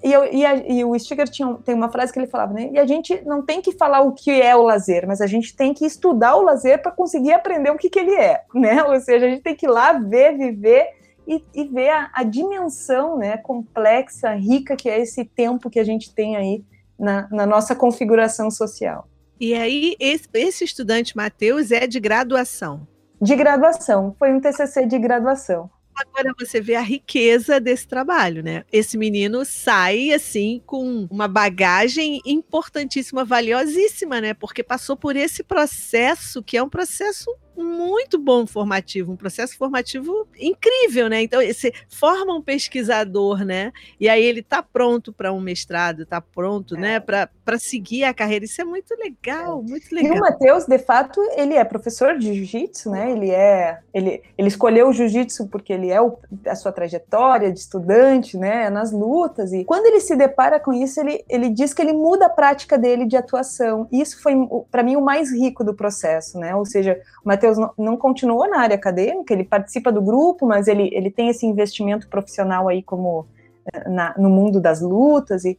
[0.04, 2.70] E, eu, e, a, e o Stiger tinha, tem uma frase que ele falava, né?
[2.74, 5.56] E a gente não tem que falar o que é o lazer, mas a gente
[5.56, 8.84] tem que estudar o lazer para conseguir aprender o que, que ele é, né?
[8.86, 10.97] Ou seja, a gente tem que ir lá ver, viver
[11.28, 15.84] e, e ver a, a, dimensão né, complexa, rica que é esse tempo que a
[15.84, 16.64] gente tem aí
[16.98, 19.08] na, na nossa configuração social.
[19.40, 22.88] E aí, esse, esse estudante Matheus é de graduação?
[23.22, 28.64] De graduação, foi um TCC de graduação agora você vê a riqueza desse trabalho, né?
[28.72, 34.34] Esse menino sai assim com uma bagagem importantíssima, valiosíssima, né?
[34.34, 40.28] Porque passou por esse processo que é um processo muito bom formativo, um processo formativo
[40.40, 41.22] incrível, né?
[41.22, 43.72] Então, você forma um pesquisador, né?
[44.00, 46.88] E aí ele tá pronto para um mestrado, tá pronto, né?
[46.96, 47.00] é.
[47.00, 47.00] né?
[47.00, 48.46] Para seguir a carreira.
[48.46, 49.70] Isso é muito legal, é.
[49.70, 50.16] muito legal.
[50.16, 53.12] E o Matheus, de fato, ele é professor de jiu-jitsu, né?
[53.12, 53.80] Ele é.
[53.94, 58.70] Ele, ele escolheu o jiu-jitsu porque ele é o, a sua trajetória de estudante, né?
[58.70, 59.54] Nas lutas.
[59.54, 62.78] E quando ele se depara com isso, ele, ele diz que ele muda a prática
[62.78, 63.88] dele de atuação.
[63.92, 64.36] E isso foi,
[64.72, 66.56] para mim, o mais rico do processo, né?
[66.56, 70.46] Ou seja, o Matheus Matheus não, não continuou na área acadêmica, ele participa do grupo,
[70.46, 73.26] mas ele, ele tem esse investimento profissional aí como
[73.74, 75.58] eh, na, no mundo das lutas e,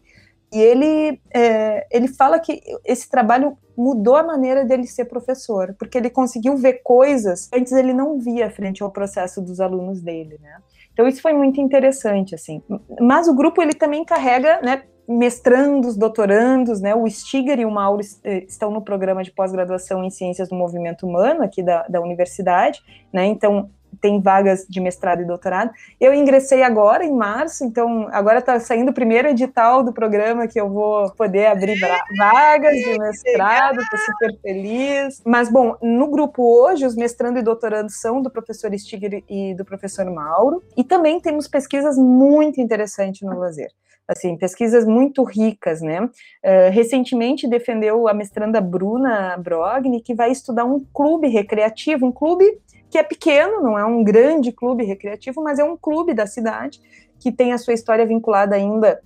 [0.53, 5.97] e ele, é, ele fala que esse trabalho mudou a maneira dele ser professor, porque
[5.97, 10.57] ele conseguiu ver coisas antes ele não via frente ao processo dos alunos dele, né?
[10.99, 12.61] Então isso foi muito interessante, assim.
[13.01, 16.93] Mas o grupo ele também carrega, né, mestrandos, doutorandos, né?
[16.93, 21.07] O Stiger e o Mauro eh, estão no programa de pós-graduação em Ciências do Movimento
[21.07, 22.83] Humano aqui da, da universidade,
[23.13, 23.27] né?
[23.27, 23.71] Então,
[24.01, 25.71] tem vagas de mestrado e doutorado.
[26.01, 30.61] Eu ingressei agora, em março, então agora está saindo o primeiro edital do programa que
[30.61, 31.79] eu vou poder abrir
[32.17, 35.23] vagas de mestrado, estou super feliz.
[35.25, 39.65] Mas, bom, no grupo hoje, os mestrando e doutorando são do professor Stiger e do
[39.65, 43.71] professor Mauro, e também temos pesquisas muito interessantes no lazer
[44.09, 46.01] assim, pesquisas muito ricas, né?
[46.03, 52.59] Uh, recentemente defendeu a mestranda Bruna Brogni, que vai estudar um clube recreativo, um clube
[52.91, 56.81] que é pequeno, não é um grande clube recreativo, mas é um clube da cidade
[57.19, 59.01] que tem a sua história vinculada ainda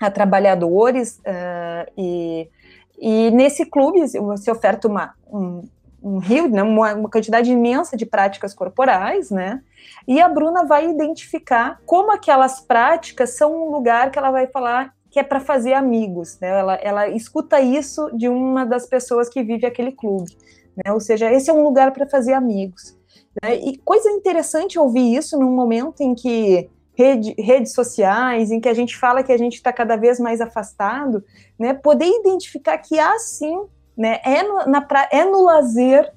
[0.00, 2.48] a trabalhadores uh, e,
[2.98, 5.62] e nesse clube se oferta uma, um,
[6.02, 9.62] um rio, né, uma, uma, quantidade imensa de práticas corporais, né?
[10.08, 14.94] E a Bruna vai identificar como aquelas práticas são um lugar que ela vai falar
[15.10, 16.48] que é para fazer amigos, né?
[16.48, 20.30] Ela, ela escuta isso de uma das pessoas que vive aquele clube,
[20.76, 20.92] né?
[20.92, 22.96] Ou seja, esse é um lugar para fazer amigos.
[23.42, 23.56] Né?
[23.56, 28.74] E coisa interessante ouvir isso num momento em que rede, redes sociais, em que a
[28.74, 31.24] gente fala que a gente está cada vez mais afastado,
[31.58, 31.74] né?
[31.74, 33.64] poder identificar que há sim,
[33.96, 34.20] né?
[34.24, 36.12] é, no, na, é no lazer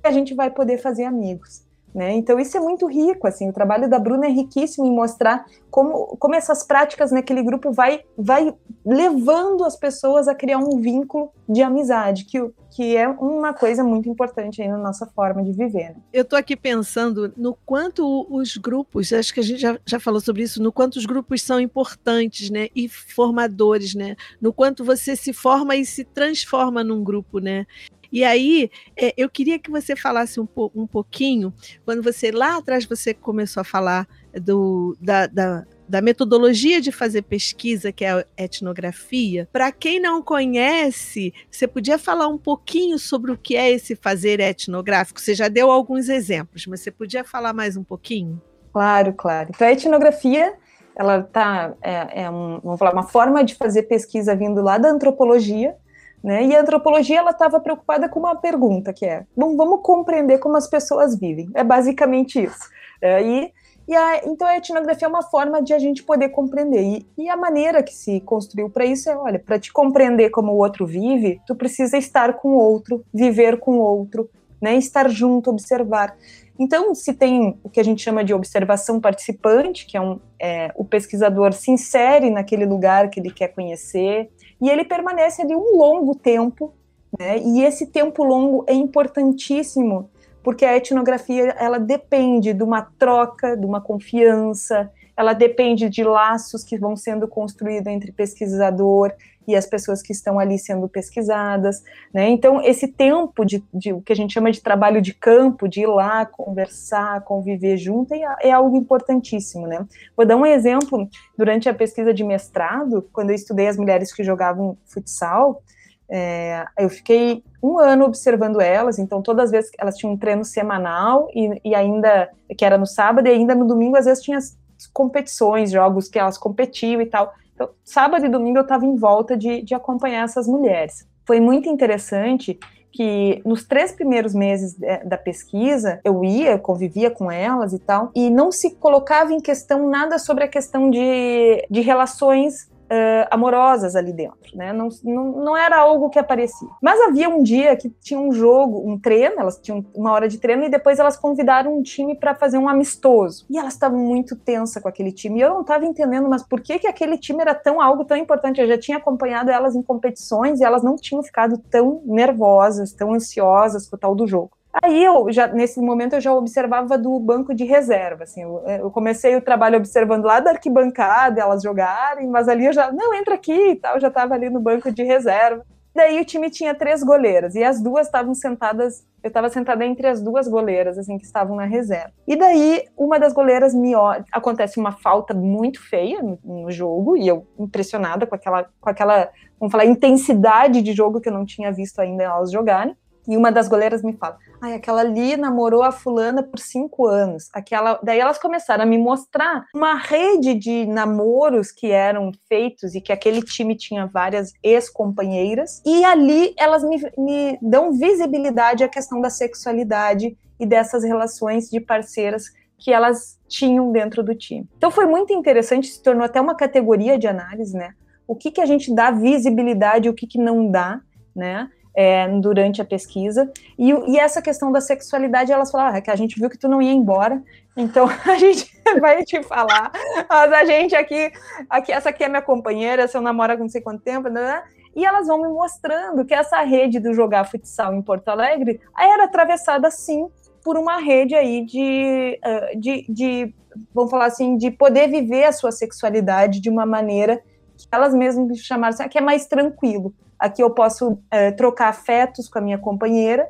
[0.00, 1.63] que a gente vai poder fazer amigos.
[1.94, 2.12] Né?
[2.14, 6.16] Então isso é muito rico, assim, o trabalho da Bruna é riquíssimo em mostrar como,
[6.18, 8.52] como essas práticas naquele grupo vai, vai
[8.84, 14.08] levando as pessoas a criar um vínculo de amizade, que, que é uma coisa muito
[14.08, 15.90] importante aí na nossa forma de viver.
[15.90, 15.96] Né?
[16.12, 20.20] Eu estou aqui pensando no quanto os grupos, acho que a gente já, já falou
[20.20, 25.14] sobre isso, no quanto os grupos são importantes, né, e formadores, né, no quanto você
[25.14, 27.66] se forma e se transforma num grupo, né,
[28.14, 31.52] e aí, é, eu queria que você falasse um, po um pouquinho,
[31.84, 34.06] quando você lá atrás você começou a falar
[34.40, 39.48] do, da, da da metodologia de fazer pesquisa, que é a etnografia.
[39.52, 44.40] Para quem não conhece, você podia falar um pouquinho sobre o que é esse fazer
[44.40, 45.20] etnográfico?
[45.20, 48.40] Você já deu alguns exemplos, mas você podia falar mais um pouquinho?
[48.72, 49.50] Claro, claro.
[49.54, 50.54] Então, a etnografia,
[50.96, 54.90] ela tá, é, é um, vamos falar, uma forma de fazer pesquisa vindo lá da
[54.90, 55.76] antropologia,
[56.24, 56.42] né?
[56.46, 60.56] E a antropologia ela estava preocupada com uma pergunta que é: bom, vamos compreender como
[60.56, 61.50] as pessoas vivem.
[61.52, 62.70] É basicamente isso.
[63.02, 63.52] É, e,
[63.86, 66.82] e a, então a etnografia é uma forma de a gente poder compreender.
[66.82, 70.52] E, e a maneira que se construiu para isso é: olha, para te compreender como
[70.52, 74.30] o outro vive, tu precisa estar com o outro, viver com o outro,
[74.62, 74.76] né?
[74.76, 76.16] estar junto, observar.
[76.58, 80.70] Então, se tem o que a gente chama de observação participante, que é, um, é
[80.74, 85.76] o pesquisador se insere naquele lugar que ele quer conhecer, e ele permanece ali um
[85.76, 86.72] longo tempo,
[87.18, 87.38] né?
[87.38, 90.10] E esse tempo longo é importantíssimo,
[90.42, 96.64] porque a etnografia ela depende de uma troca, de uma confiança, ela depende de laços
[96.64, 99.12] que vão sendo construídos entre pesquisador
[99.46, 102.28] e as pessoas que estão ali sendo pesquisadas, né?
[102.28, 105.82] Então, esse tempo de, de, o que a gente chama de trabalho de campo, de
[105.82, 109.86] ir lá, conversar, conviver junto, é, é, algo importantíssimo, né?
[110.16, 114.24] Vou dar um exemplo, durante a pesquisa de mestrado, quando eu estudei as mulheres que
[114.24, 115.62] jogavam futsal,
[116.08, 120.44] é, eu fiquei um ano observando elas, então todas as vezes elas tinham um treino
[120.44, 124.38] semanal e, e ainda, que era no sábado, e ainda no domingo, às vezes tinha
[124.86, 129.36] competições, jogos que elas competiam e tal, então, sábado e domingo eu estava em volta
[129.36, 131.06] de, de acompanhar essas mulheres.
[131.24, 132.58] Foi muito interessante
[132.92, 138.30] que nos três primeiros meses da pesquisa eu ia, convivia com elas e tal, e
[138.30, 144.12] não se colocava em questão nada sobre a questão de, de relações uh, amorosas ali
[144.12, 144.72] dentro, né?
[144.72, 146.68] Não, não, não era algo que aparecia.
[146.80, 150.38] Mas havia um dia que tinha um jogo, um treino, elas tinham uma hora de
[150.38, 153.44] treino e depois elas convidaram um time para fazer um amistoso.
[153.50, 155.40] E elas estavam muito tensa com aquele time.
[155.40, 158.16] E eu não estava entendendo, mas por que que aquele time era tão algo tão
[158.16, 158.60] importante?
[158.60, 163.12] Eu já tinha acompanhado elas em competições e elas não tinham ficado tão nervosas, tão
[163.12, 164.50] ansiosas com o tal do jogo.
[164.82, 168.90] Aí eu já nesse momento eu já observava do banco de reserva, assim, eu, eu,
[168.90, 173.34] comecei o trabalho observando lá da arquibancada, elas jogarem, mas ali eu já, não, entra
[173.34, 175.64] aqui e tal, já estava ali no banco de reserva.
[175.94, 180.08] Daí o time tinha três goleiras e as duas estavam sentadas, eu estava sentada entre
[180.08, 182.10] as duas goleiras, assim, que estavam na reserva.
[182.26, 183.92] E daí uma das goleiras me
[184.32, 189.30] acontece uma falta muito feia no, no, jogo e eu impressionada com aquela, com aquela,
[189.58, 192.96] vamos falar, intensidade de jogo que eu não tinha visto ainda elas jogarem.
[193.26, 197.48] E uma das goleiras me fala: Ai, aquela ali namorou a fulana por cinco anos.
[197.52, 203.00] Aquela, daí elas começaram a me mostrar uma rede de namoros que eram feitos e
[203.00, 205.82] que aquele time tinha várias ex-companheiras.
[205.84, 211.80] E ali elas me, me dão visibilidade à questão da sexualidade e dessas relações de
[211.80, 212.44] parceiras
[212.78, 214.68] que elas tinham dentro do time.
[214.76, 217.94] Então foi muito interessante, se tornou até uma categoria de análise, né?
[218.26, 221.00] o que, que a gente dá visibilidade o que, que não dá,
[221.34, 221.68] né?
[221.96, 223.48] É, durante a pesquisa.
[223.78, 226.66] E, e, essa questão da sexualidade, elas falaram ah, que a gente viu que tu
[226.66, 227.40] não ia embora,
[227.76, 228.68] então a gente
[229.00, 229.92] vai te falar.
[230.28, 231.30] Mas a gente aqui,
[231.70, 234.44] aqui, essa aqui é minha companheira, seu namoro há não sei quanto tempo, né?
[234.44, 234.62] né?
[234.94, 239.24] E elas vão me mostrando que essa rede do jogar futsal em Porto Alegre era
[239.24, 240.28] atravessada sim
[240.62, 242.40] por uma rede aí de,
[242.76, 243.54] de, de
[243.92, 247.42] vamos falar assim, de poder viver a sua sexualidade de uma maneira
[247.76, 250.14] que elas mesmas chamaram assim, que é mais tranquilo.
[250.38, 253.48] Aqui eu posso é, trocar afetos com a minha companheira,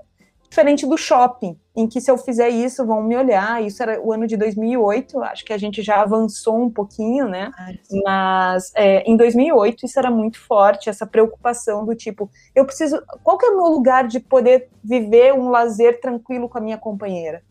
[0.49, 3.61] diferente do shopping, em que se eu fizer isso, vão me olhar.
[3.63, 7.51] Isso era o ano de 2008, acho que a gente já avançou um pouquinho, né?
[7.59, 7.73] Ah,
[8.05, 13.03] Mas é, em 2008 isso era muito forte, essa preocupação do tipo, eu preciso.
[13.25, 16.79] Qual que é o meu lugar de poder viver um lazer tranquilo com a minha
[16.79, 17.43] companheira?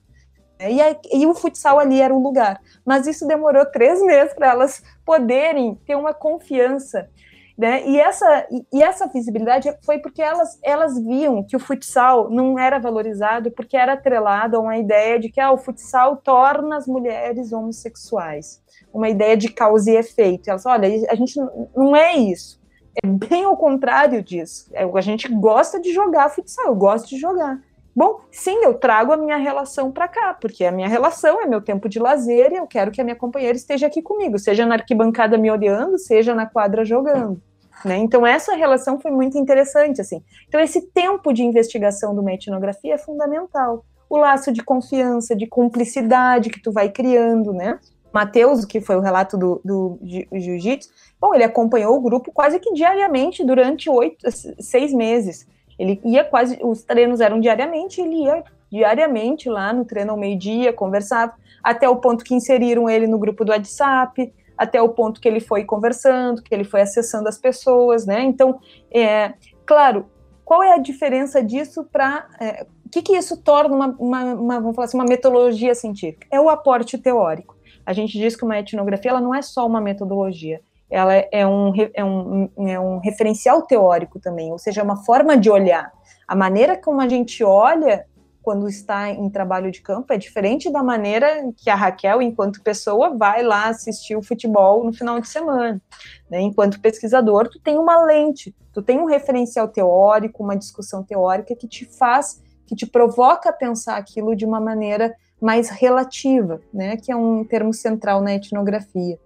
[0.60, 2.62] E, e, o futsal ali era o lugar.
[2.86, 7.10] Mas isso demorou três meses para elas poderem ter uma confiança.
[7.56, 7.88] Né?
[7.88, 12.80] E, essa, e, essa visibilidade foi porque elas, elas viam que o futsal não era
[12.80, 17.54] valorizado porque era atrelado a uma ideia de que ah, o futsal torna as mulheres
[17.54, 18.60] homossexuais.
[18.92, 20.50] Uma ideia de causa e efeito.
[20.50, 21.40] Elas olha, a gente
[21.76, 22.60] não é isso.
[23.04, 24.70] É bem ao contrário disso.
[24.74, 27.60] É, a gente gosta de jogar futsal, eu gosto de jogar.
[27.96, 31.62] Bom, sim, eu trago a minha relação para cá, porque a minha relação é meu
[31.62, 34.76] tempo de lazer e eu quero que a minha companheira esteja aqui comigo, seja na
[34.76, 37.40] arquibancada me olhando, seja na quadra jogando.
[37.86, 37.98] Né?
[37.98, 40.02] Então, essa relação foi muito interessante.
[40.02, 40.24] assim.
[40.48, 43.86] Então, esse tempo de investigação de uma etnografia é fundamental.
[44.10, 47.80] O laço de confiança, de cumplicidade que tu vai criando, né?
[48.14, 50.88] Mateus, que foi o relato do, do jiu-jitsu,
[51.20, 54.24] bom, ele acompanhou o grupo quase que diariamente durante oito,
[54.60, 55.48] seis meses.
[55.78, 60.74] Ele ia quase, os treinos eram diariamente, ele ia diariamente lá no treino ao meio-dia,
[60.74, 61.34] conversava,
[61.64, 65.40] até o ponto que inseriram ele no grupo do WhatsApp, até o ponto que ele
[65.40, 68.22] foi conversando, que ele foi acessando as pessoas, né?
[68.22, 68.60] Então,
[68.92, 69.34] é,
[69.66, 70.06] claro,
[70.44, 72.28] qual é a diferença disso para.
[72.40, 76.28] É, o que, que isso torna uma, uma, uma, vamos falar assim, uma metodologia científica?
[76.30, 77.58] É o aporte teórico.
[77.86, 81.74] A gente diz que uma etnografia ela não é só uma metodologia, ela é um,
[81.94, 85.92] é, um, é um referencial teórico também, ou seja, é uma forma de olhar.
[86.28, 88.06] A maneira como a gente olha
[88.44, 93.16] quando está em trabalho de campo é diferente da maneira que a Raquel, enquanto pessoa,
[93.18, 95.82] vai lá assistir o futebol no final de semana.
[96.30, 96.42] Né?
[96.42, 101.68] Enquanto pesquisador, tu tem uma lente, tu tem um referencial teórico, uma discussão teórica que
[101.68, 106.98] te faz, que te provoca a pensar aquilo de uma maneira mais relativa, né?
[106.98, 109.18] Que é um termo central na etnografia.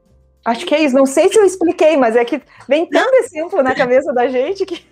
[0.45, 0.95] Acho que é isso.
[0.95, 4.65] Não sei se eu expliquei, mas é que vem tanto exemplo na cabeça da gente
[4.65, 4.85] que.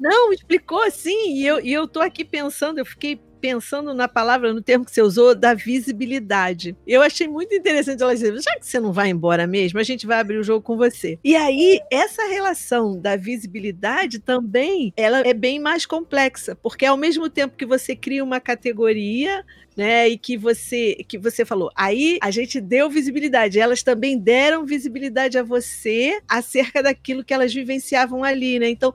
[0.00, 1.34] Não, explicou sim.
[1.34, 4.92] E eu, e eu tô aqui pensando, eu fiquei pensando na palavra, no termo que
[4.92, 6.76] você usou, da visibilidade.
[6.86, 10.06] Eu achei muito interessante ela dizer, já que você não vai embora mesmo, a gente
[10.06, 11.18] vai abrir o jogo com você.
[11.24, 17.28] E aí, essa relação da visibilidade também, ela é bem mais complexa, porque ao mesmo
[17.28, 19.44] tempo que você cria uma categoria,
[19.76, 21.70] né, e que você que você falou.
[21.74, 27.52] Aí a gente deu visibilidade, elas também deram visibilidade a você acerca daquilo que elas
[27.52, 28.68] vivenciavam ali, né?
[28.68, 28.92] Então,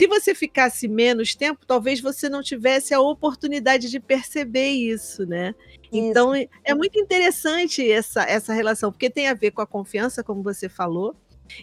[0.00, 5.54] se você ficasse menos tempo, talvez você não tivesse a oportunidade de perceber isso, né?
[5.82, 5.88] Isso.
[5.92, 10.42] Então é muito interessante essa, essa relação, porque tem a ver com a confiança, como
[10.42, 11.14] você falou,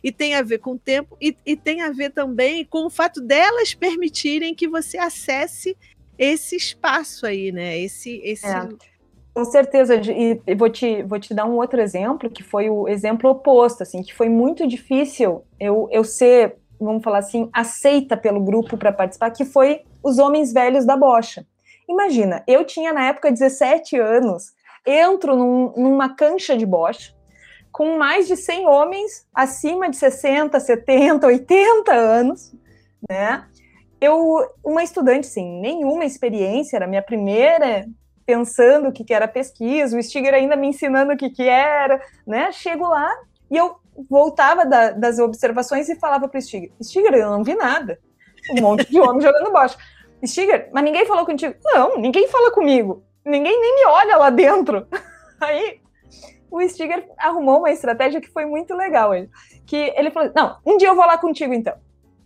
[0.04, 2.92] e tem a ver com o tempo, e, e tem a ver também com o
[2.92, 5.76] fato delas permitirem que você acesse
[6.16, 7.80] esse espaço aí, né?
[7.80, 8.46] Esse, esse...
[8.46, 8.70] É.
[9.34, 13.32] Com certeza, e vou te, vou te dar um outro exemplo, que foi o exemplo
[13.32, 18.78] oposto, assim, que foi muito difícil eu, eu ser vamos falar assim, aceita pelo grupo
[18.78, 21.46] para participar, que foi os homens velhos da bocha.
[21.88, 24.54] Imagina, eu tinha na época 17 anos,
[24.86, 27.14] entro num, numa cancha de bocha,
[27.72, 32.54] com mais de 100 homens acima de 60, 70, 80 anos,
[33.10, 33.46] né?
[34.00, 37.88] Eu, uma estudante, sim, nenhuma experiência, era minha primeira
[38.26, 42.02] pensando o que, que era pesquisa, o Stiger ainda me ensinando o que, que era,
[42.26, 42.52] né?
[42.52, 43.10] Chego lá
[43.50, 43.78] e eu
[44.10, 48.00] voltava da, das observações e falava para o Stiger: Stiger, eu não vi nada.
[48.52, 49.78] Um monte de homem jogando bocha.
[50.26, 51.56] Stiger, mas ninguém falou contigo?
[51.64, 53.04] Não, ninguém fala comigo.
[53.26, 54.88] Ninguém nem me olha lá dentro.
[55.42, 55.80] Aí
[56.50, 59.14] o Stiger arrumou uma estratégia que foi muito legal.
[59.14, 59.30] Ele,
[59.66, 61.76] que ele falou: Não, um dia eu vou lá contigo então.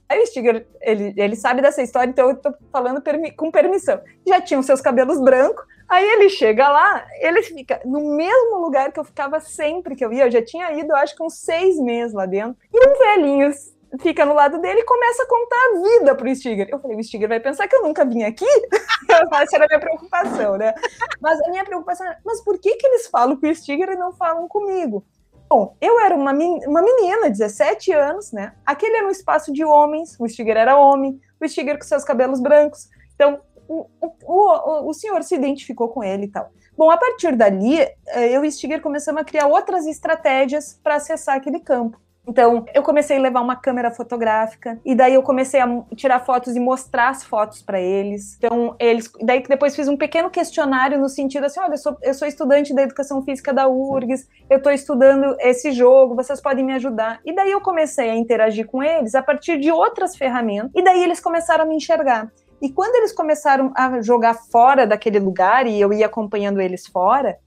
[0.08, 4.00] Aí o Stiger, ele, ele sabe dessa história, então eu tô falando permi com permissão.
[4.28, 9.00] Já tinham seus cabelos brancos, Aí ele chega lá, ele fica no mesmo lugar que
[9.00, 10.28] eu ficava sempre que eu ia.
[10.28, 12.56] Eu já tinha ido, acho que uns seis meses lá dentro.
[12.74, 13.52] E um velhinho
[14.00, 16.70] fica no lado dele e começa a contar a vida pro Stiger.
[16.72, 18.46] Eu falei, o Stiger vai pensar que eu nunca vim aqui?
[19.34, 20.74] Essa era a minha preocupação, né?
[21.20, 23.98] Mas a minha preocupação era, mas por que, que eles falam com o Stiger e
[23.98, 25.06] não falam comigo?
[25.50, 28.54] Bom, eu era uma, uma menina, 17 anos, né?
[28.66, 32.40] Aquele era um espaço de homens, o Stiger era homem, o Stiger com seus cabelos
[32.40, 32.88] brancos.
[33.14, 33.88] Então, o,
[34.26, 36.52] o, o, senhor se identificou com ele e tal.
[36.78, 41.38] Bom, a partir dali, eh, eu e Stiger começamos a criar outras estratégias para acessar
[41.38, 41.98] aquele campo.
[42.28, 46.56] Então, eu comecei a levar uma câmera fotográfica e daí eu comecei a tirar fotos
[46.56, 48.36] e mostrar as fotos para eles.
[48.38, 52.14] Então, eles, daí depois fiz um pequeno questionário no sentido assim, olha, eu sou, eu
[52.14, 56.74] sou estudante da educação física da URGS, eu estou estudando esse jogo, vocês podem me
[56.74, 57.20] ajudar.
[57.26, 61.04] E daí eu comecei a interagir com eles a partir de outras ferramentas e daí
[61.04, 62.32] eles começaram a me enxergar.
[62.62, 67.40] E quando eles começaram a jogar fora daquele lugar e eu ia acompanhando eles fora,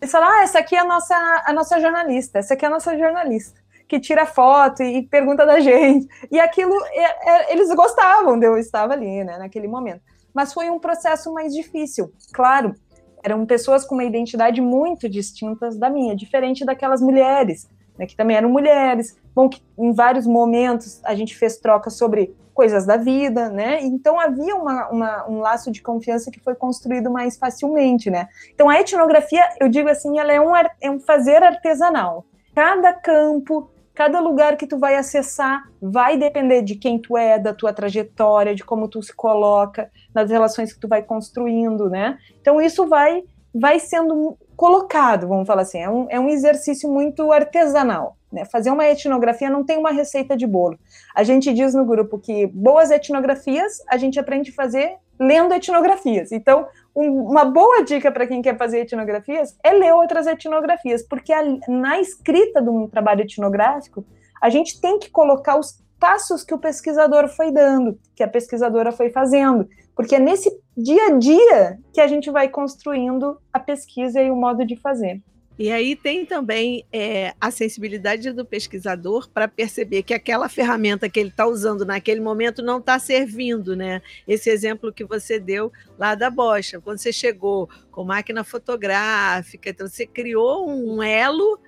[0.00, 1.14] eles falaram: ah, essa aqui é a nossa,
[1.46, 5.58] a nossa jornalista, essa aqui é a nossa jornalista que tira foto e pergunta da
[5.60, 6.06] gente.
[6.30, 10.00] E aquilo, é, é, eles gostavam de eu estar ali, né, naquele momento.
[10.32, 12.12] Mas foi um processo mais difícil.
[12.32, 12.72] Claro,
[13.20, 18.36] eram pessoas com uma identidade muito distintas da minha, diferente daquelas mulheres, né, que também
[18.36, 19.18] eram mulheres.
[19.34, 23.80] Bom, que em vários momentos a gente fez troca sobre coisas da vida, né?
[23.80, 28.28] Então havia uma, uma, um laço de confiança que foi construído mais facilmente, né?
[28.52, 32.26] Então a etnografia, eu digo assim, ela é um, é um fazer artesanal.
[32.54, 37.52] Cada campo, Cada lugar que tu vai acessar vai depender de quem tu é, da
[37.52, 42.16] tua trajetória, de como tu se coloca, das relações que tu vai construindo, né?
[42.40, 43.22] Então isso vai
[43.54, 48.16] vai sendo colocado, vamos falar assim, é um, é um exercício muito artesanal.
[48.32, 48.44] Né?
[48.44, 50.78] Fazer uma etnografia não tem uma receita de bolo.
[51.14, 56.32] A gente diz no grupo que boas etnografias a gente aprende a fazer lendo etnografias.
[56.32, 56.66] Então,
[56.96, 61.42] um, uma boa dica para quem quer fazer etnografias é ler outras etnografias, porque a,
[61.68, 64.04] na escrita de um trabalho etnográfico,
[64.40, 68.90] a gente tem que colocar os passos que o pesquisador foi dando, que a pesquisadora
[68.90, 74.22] foi fazendo, porque é nesse dia a dia que a gente vai construindo a pesquisa
[74.22, 75.20] e o modo de fazer.
[75.60, 81.20] E aí tem também é, a sensibilidade do pesquisador para perceber que aquela ferramenta que
[81.20, 84.00] ele está usando naquele momento não está servindo, né?
[84.26, 89.86] Esse exemplo que você deu lá da bocha, quando você chegou com máquina fotográfica, então
[89.86, 91.60] você criou um elo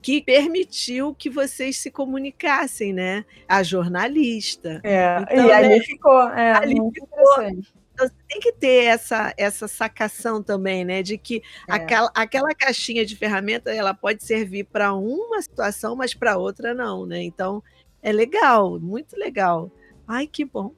[0.00, 3.26] que permitiu que vocês se comunicassem, né?
[3.46, 4.80] A jornalista.
[4.82, 8.84] É, então, e ali né, ficou, é, ali ficou, interessante então, você tem que ter
[8.86, 11.00] essa, essa sacação também, né?
[11.02, 11.72] De que é.
[11.72, 17.06] aquela, aquela caixinha de ferramenta ela pode servir para uma situação, mas para outra não,
[17.06, 17.22] né?
[17.22, 17.62] Então
[18.02, 19.70] é legal, muito legal.
[20.06, 20.72] Ai, que bom.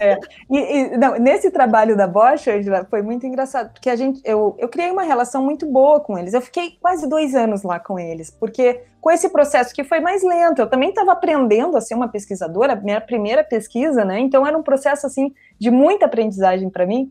[0.00, 0.18] É.
[0.50, 4.54] E, e não, nesse trabalho da Bosch, Angela, foi muito engraçado, porque a gente, eu,
[4.58, 6.34] eu criei uma relação muito boa com eles.
[6.34, 10.22] Eu fiquei quase dois anos lá com eles, porque com esse processo que foi mais
[10.22, 14.18] lento, eu também estava aprendendo a ser uma pesquisadora, minha primeira pesquisa, né?
[14.18, 17.10] Então era um processo assim de muita aprendizagem para mim.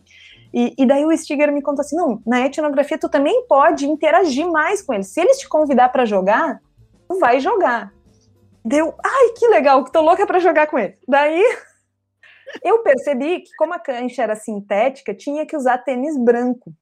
[0.54, 4.48] E, e, daí o Stiger me contou assim: não, na etnografia tu também pode interagir
[4.50, 5.08] mais com eles.
[5.08, 6.62] Se eles te convidar para jogar,
[7.10, 7.94] tu vai jogar.
[8.66, 10.98] Deu, ai, que legal, que tô louca para jogar com ele.
[11.08, 11.40] Daí
[12.64, 16.74] eu percebi que, como a cancha era sintética, tinha que usar tênis branco,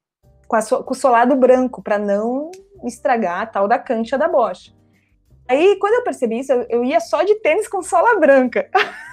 [0.47, 2.49] com, so, com o solado branco, para não
[2.85, 4.71] estragar a tal da cancha da bocha.
[5.45, 8.69] Aí, quando eu percebi isso, eu, eu ia só de tênis com sola branca.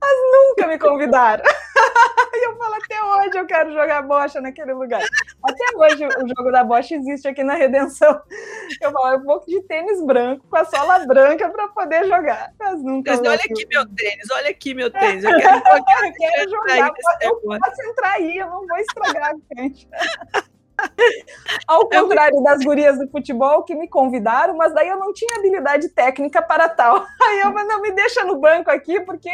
[0.00, 1.44] Mas nunca me convidaram.
[2.36, 5.02] E eu falo, até hoje eu quero jogar bocha naquele lugar.
[5.42, 8.20] Até hoje o jogo da bocha existe aqui na Redenção.
[8.80, 12.52] Eu falo, eu vou de tênis branco, com a sola branca para poder jogar.
[12.58, 13.12] Mas nunca.
[13.12, 15.24] Mas olha aqui meu tênis, olha aqui meu tênis.
[15.24, 16.90] Eu quero, eu quero, eu quero jogar.
[17.22, 19.88] Eu posso entrar aí, eu não vou estragar a frente.
[21.66, 25.88] Ao contrário das gurias do futebol que me convidaram, mas daí eu não tinha habilidade
[25.88, 27.04] técnica para tal.
[27.22, 29.30] Aí eu não me deixa no banco aqui, porque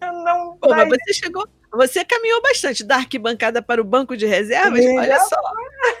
[0.00, 0.56] não.
[0.56, 5.20] Pô, mas você chegou, você caminhou bastante da arquibancada para o banco de reservas, olha
[5.20, 5.36] só.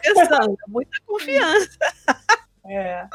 [0.02, 1.78] Pensando, muita confiança.
[2.68, 3.06] É,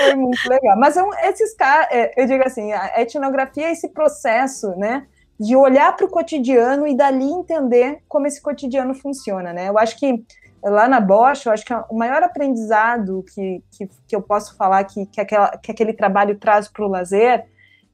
[0.00, 0.78] foi muito legal.
[0.78, 5.06] Mas esses caras, é, eu digo assim, a etnografia é esse processo, né?
[5.38, 9.68] De olhar para o cotidiano e dali entender como esse cotidiano funciona, né?
[9.68, 10.24] Eu acho que
[10.68, 14.84] lá na Bosch, eu acho que o maior aprendizado que, que, que eu posso falar
[14.84, 17.46] que, que, aquela, que aquele trabalho traz para o lazer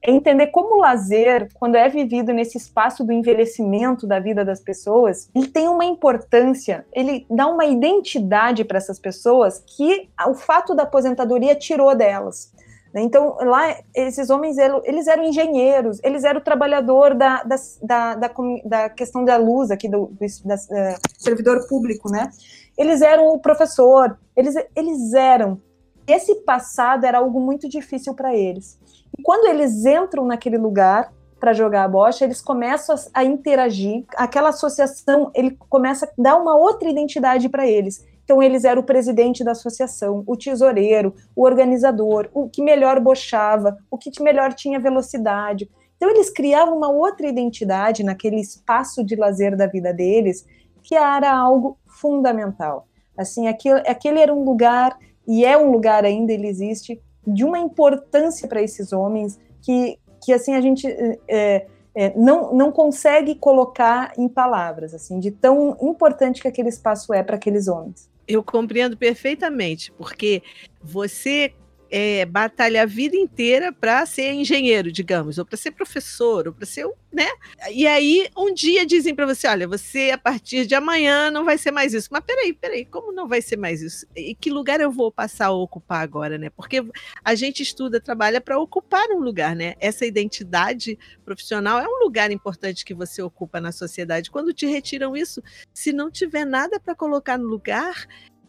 [0.05, 4.59] é entender como o lazer, quando é vivido nesse espaço do envelhecimento da vida das
[4.59, 10.75] pessoas, ele tem uma importância, ele dá uma identidade para essas pessoas que o fato
[10.75, 12.51] da aposentadoria tirou delas.
[12.93, 13.01] Né?
[13.01, 18.31] Então, lá, esses homens, eles eram engenheiros, eles eram trabalhador da, da, da, da,
[18.63, 22.29] da questão da luz aqui, do, do da, uh, servidor público, né?
[22.77, 25.59] Eles eram o professor, eles, eles eram.
[26.05, 28.77] Esse passado era algo muito difícil para eles.
[29.17, 34.05] E quando eles entram naquele lugar para jogar a bocha, eles começam a, a, interagir,
[34.15, 38.05] aquela associação, ele começa a dar uma outra identidade para eles.
[38.23, 43.77] Então, eles eram o presidente da associação, o tesoureiro, o organizador, o que melhor bochava,
[43.91, 45.69] o que melhor tinha velocidade.
[45.97, 50.45] Então, eles criavam uma outra identidade naquele espaço de lazer da vida deles,
[50.81, 52.87] que era algo fundamental.
[53.17, 54.97] Assim, aquele, aquele era um lugar,
[55.27, 60.33] e é um lugar ainda, ele existe, de uma importância para esses homens que, que
[60.33, 60.87] assim, a gente
[61.27, 67.13] é, é, não, não consegue colocar em palavras, assim, de tão importante que aquele espaço
[67.13, 68.09] é para aqueles homens.
[68.27, 70.41] Eu compreendo perfeitamente, porque
[70.81, 71.53] você
[71.95, 76.65] é, batalha a vida inteira para ser engenheiro, digamos, ou para ser professor, ou para
[76.65, 77.27] ser, né?
[77.71, 81.55] E aí um dia dizem para você, olha, você a partir de amanhã não vai
[81.55, 82.09] ser mais isso.
[82.11, 84.07] Mas peraí, peraí, como não vai ser mais isso?
[84.15, 86.49] E que lugar eu vou passar a ocupar agora, né?
[86.49, 86.83] Porque
[87.23, 89.75] a gente estuda, trabalha para ocupar um lugar, né?
[89.79, 94.31] Essa identidade profissional é um lugar importante que você ocupa na sociedade.
[94.31, 98.07] Quando te retiram isso, se não tiver nada para colocar no lugar,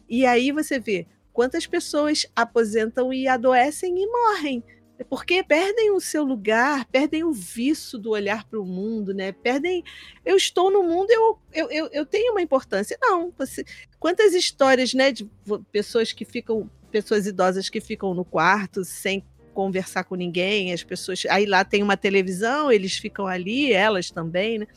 [0.09, 1.05] e aí você vê
[1.35, 4.63] quantas pessoas aposentam e adoecem e morrem.
[5.09, 9.33] Porque perdem o seu lugar, perdem o vício do olhar para o mundo, né?
[9.33, 9.83] Perdem.
[10.25, 12.97] Eu estou no mundo, eu, eu, eu, eu tenho uma importância.
[13.01, 13.65] Não, você,
[13.99, 15.29] quantas histórias, né, de
[15.69, 19.21] pessoas que ficam, pessoas idosas que ficam no quarto sem
[19.53, 21.23] conversar com ninguém, as pessoas.
[21.29, 24.67] Aí lá tem uma televisão, eles ficam ali, elas também, né?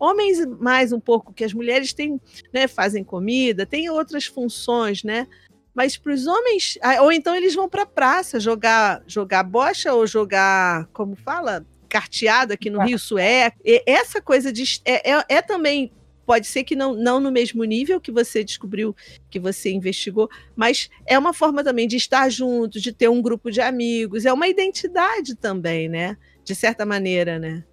[0.00, 2.20] Homens mais um pouco que as mulheres têm,
[2.52, 5.28] né, fazem comida, têm outras funções, né?
[5.74, 9.92] Mas para os homens, ah, ou então eles vão para a praça jogar jogar bocha
[9.92, 13.52] ou jogar, como fala, carteado aqui no Rio Sué.
[13.64, 15.92] E essa coisa de é, é, é, também
[16.24, 18.94] pode ser que não, não no mesmo nível que você descobriu,
[19.28, 23.50] que você investigou, mas é uma forma também de estar junto, de ter um grupo
[23.50, 26.16] de amigos, é uma identidade também, né?
[26.44, 27.64] De certa maneira, né?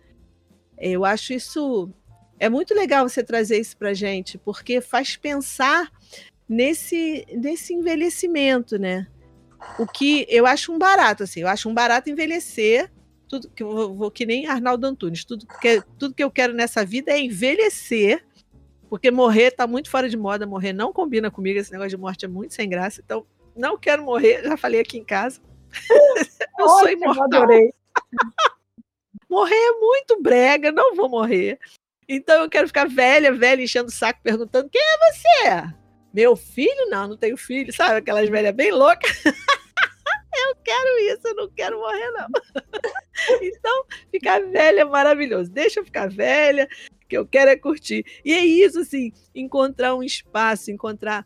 [0.78, 1.92] Eu acho isso
[2.40, 5.92] é muito legal você trazer isso para gente, porque faz pensar
[6.48, 9.08] nesse, nesse envelhecimento, né?
[9.78, 12.92] O que eu acho um barato, assim, eu acho um barato envelhecer,
[13.28, 16.86] tudo que eu vou, que nem Arnaldo Antunes, tudo que, tudo que eu quero nessa
[16.86, 18.24] vida é envelhecer,
[18.90, 22.26] porque morrer tá muito fora de moda, morrer não combina comigo, esse negócio de morte
[22.26, 23.26] é muito sem graça, então
[23.56, 25.42] não quero morrer, já falei aqui em casa.
[26.60, 27.48] eu sou imortal.
[29.30, 31.60] morrer é muito brega, não vou morrer.
[32.08, 35.76] Então eu quero ficar velha, velha, enchendo o saco, perguntando: quem é você?
[36.14, 36.90] Meu filho?
[36.90, 37.74] Não, não tenho filho.
[37.74, 39.24] Sabe aquelas velhas bem loucas?
[40.38, 42.28] eu quero isso, eu não quero morrer, não.
[43.42, 45.52] então, ficar velha é maravilhoso.
[45.52, 46.68] Deixa eu ficar velha,
[47.08, 48.06] que eu quero é curtir.
[48.24, 51.26] E é isso, assim, encontrar um espaço, encontrar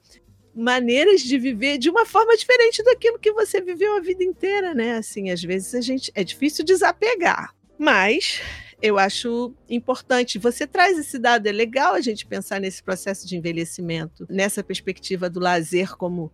[0.53, 4.97] maneiras de viver de uma forma diferente daquilo que você viveu a vida inteira, né?
[4.97, 8.41] Assim, às vezes a gente é difícil desapegar, mas
[8.82, 10.39] eu acho importante.
[10.39, 15.29] Você traz esse dado, é legal a gente pensar nesse processo de envelhecimento, nessa perspectiva
[15.29, 16.32] do lazer como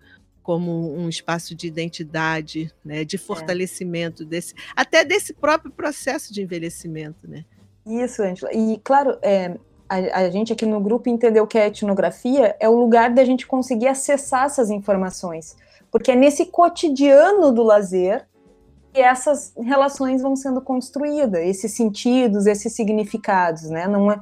[0.47, 3.19] como um espaço de identidade, né, de é.
[3.19, 4.25] fortalecimento é.
[4.25, 7.43] desse, até desse próprio processo de envelhecimento, né?
[7.85, 8.53] Isso, Angela.
[8.53, 9.57] E claro, é,
[9.89, 13.45] a, a, gente aqui no grupo entendeu que a etnografia é o lugar da gente
[13.45, 15.57] conseguir acessar essas informações,
[15.91, 18.25] porque é nesse cotidiano do lazer
[18.93, 23.87] que essas relações vão sendo construídas, esses sentidos, esses significados, né?
[23.87, 24.19] Não é,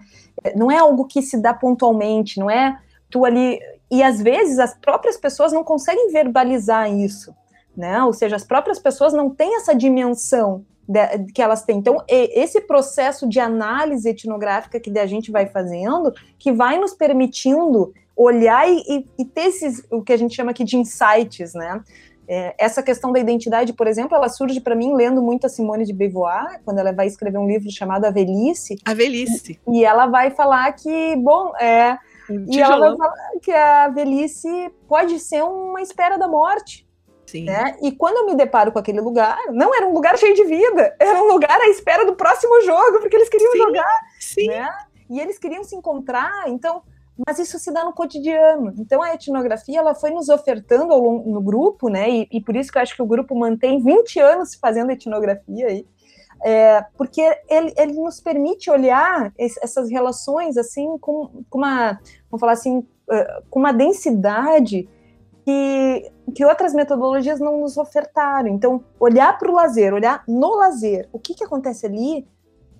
[0.55, 2.77] não é algo que se dá pontualmente, não é
[3.09, 3.59] tu ali.
[3.89, 7.33] E às vezes as próprias pessoas não conseguem verbalizar isso,
[7.75, 8.03] né?
[8.03, 11.77] Ou seja, as próprias pessoas não têm essa dimensão de, que elas têm.
[11.77, 17.93] Então, esse processo de análise etnográfica que a gente vai fazendo, que vai nos permitindo
[18.15, 21.83] olhar e, e, e ter esses, o que a gente chama aqui de insights, né?
[22.27, 25.85] É, essa questão da identidade, por exemplo, ela surge para mim lendo muito a Simone
[25.85, 28.77] de Beauvoir, quando ela vai escrever um livro chamado A Velhice.
[28.85, 29.59] A Velhice.
[29.67, 31.97] E, e ela vai falar que, bom, é.
[32.29, 36.85] Um e ela vai falar que a velhice pode ser uma espera da morte.
[37.25, 37.45] Sim.
[37.45, 37.77] Né?
[37.81, 40.95] E quando eu me deparo com aquele lugar, não era um lugar cheio de vida,
[40.99, 44.01] era um lugar à espera do próximo jogo, porque eles queriam sim, jogar.
[44.19, 44.47] Sim.
[44.47, 44.69] Né?
[45.09, 46.47] E eles queriam se encontrar.
[46.47, 46.81] Então,
[47.25, 48.73] mas isso se dá no cotidiano.
[48.77, 52.09] Então a etnografia ela foi nos ofertando longo, no grupo, né?
[52.09, 55.67] E, e, por isso que eu acho que o grupo mantém 20 anos fazendo etnografia
[55.67, 55.87] aí,
[56.43, 61.93] é, porque ele, ele, nos permite olhar essas relações assim com, com uma,
[62.29, 62.85] vamos falar assim,
[63.49, 64.89] com uma densidade
[65.45, 68.49] que, que outras metodologias não nos ofertaram.
[68.49, 72.27] Então, olhar para o lazer, olhar no lazer, o que, que acontece ali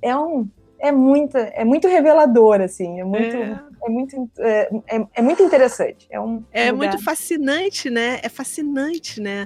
[0.02, 0.50] é um
[0.88, 3.64] é muito, é muito revelador, assim, é muito, é.
[3.84, 6.08] é muito, é, é, é, muito interessante.
[6.10, 6.92] É, um é lugar.
[6.92, 8.20] muito fascinante, né?
[8.22, 9.46] É fascinante, né?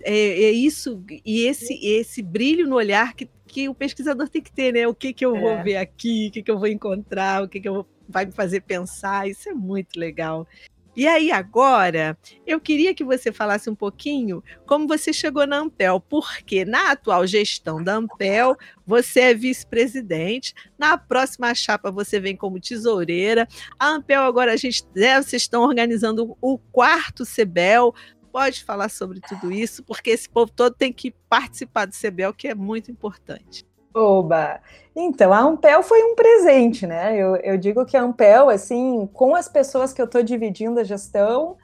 [0.00, 4.52] É, é, isso, e esse, esse brilho no olhar que, que o pesquisador tem que
[4.52, 4.86] ter, né?
[4.86, 5.62] O que, que eu vou é.
[5.62, 8.32] ver aqui, o que, que eu vou encontrar, o que, que eu vou, vai me
[8.32, 10.46] fazer pensar, isso é muito legal.
[10.98, 16.00] E aí, agora, eu queria que você falasse um pouquinho como você chegou na Ampel,
[16.00, 22.58] porque na atual gestão da Ampel, você é vice-presidente, na próxima chapa você vem como
[22.58, 23.46] tesoureira.
[23.78, 27.94] A Ampel agora a gente, né, vocês estão organizando o quarto CEBEL.
[28.32, 32.48] Pode falar sobre tudo isso, porque esse povo todo tem que participar do CEBEL, que
[32.48, 33.64] é muito importante.
[33.98, 34.60] Oba!
[34.94, 37.16] Então, a Ampel foi um presente, né?
[37.16, 40.84] Eu, eu digo que a Ampel, assim, com as pessoas que eu estou dividindo a
[40.84, 41.56] gestão,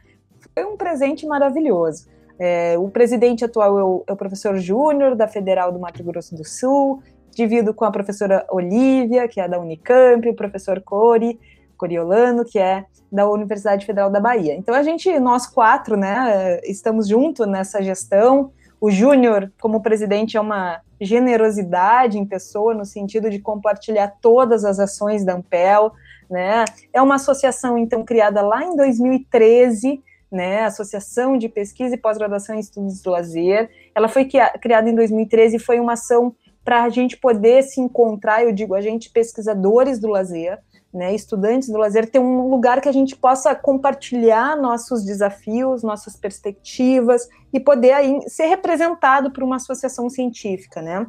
[0.53, 2.07] foi um presente maravilhoso.
[2.39, 6.35] É, o presidente atual é o, é o professor Júnior, da Federal do Mato Grosso
[6.35, 11.39] do Sul, divido com a professora Olivia, que é da Unicamp, o professor Cori,
[11.77, 14.55] Coriolano, que é da Universidade Federal da Bahia.
[14.55, 18.53] Então, a gente, nós quatro, né, estamos juntos nessa gestão,
[18.85, 24.79] o Júnior, como presidente, é uma generosidade em pessoa, no sentido de compartilhar todas as
[24.79, 25.91] ações da Ampel,
[26.29, 26.67] né?
[26.93, 30.65] É uma associação, então, criada lá em 2013, né?
[30.65, 33.71] Associação de Pesquisa e Pós-Graduação em Estudos do Lazer.
[33.95, 34.29] Ela foi
[34.61, 38.75] criada em 2013 e foi uma ação para a gente poder se encontrar, eu digo,
[38.75, 40.59] a gente, pesquisadores do lazer,
[40.95, 46.17] né, estudantes do lazer, ter um lugar que a gente possa compartilhar nossos desafios, nossas
[46.17, 51.07] perspectivas e poder aí ser representado por uma associação científica, né?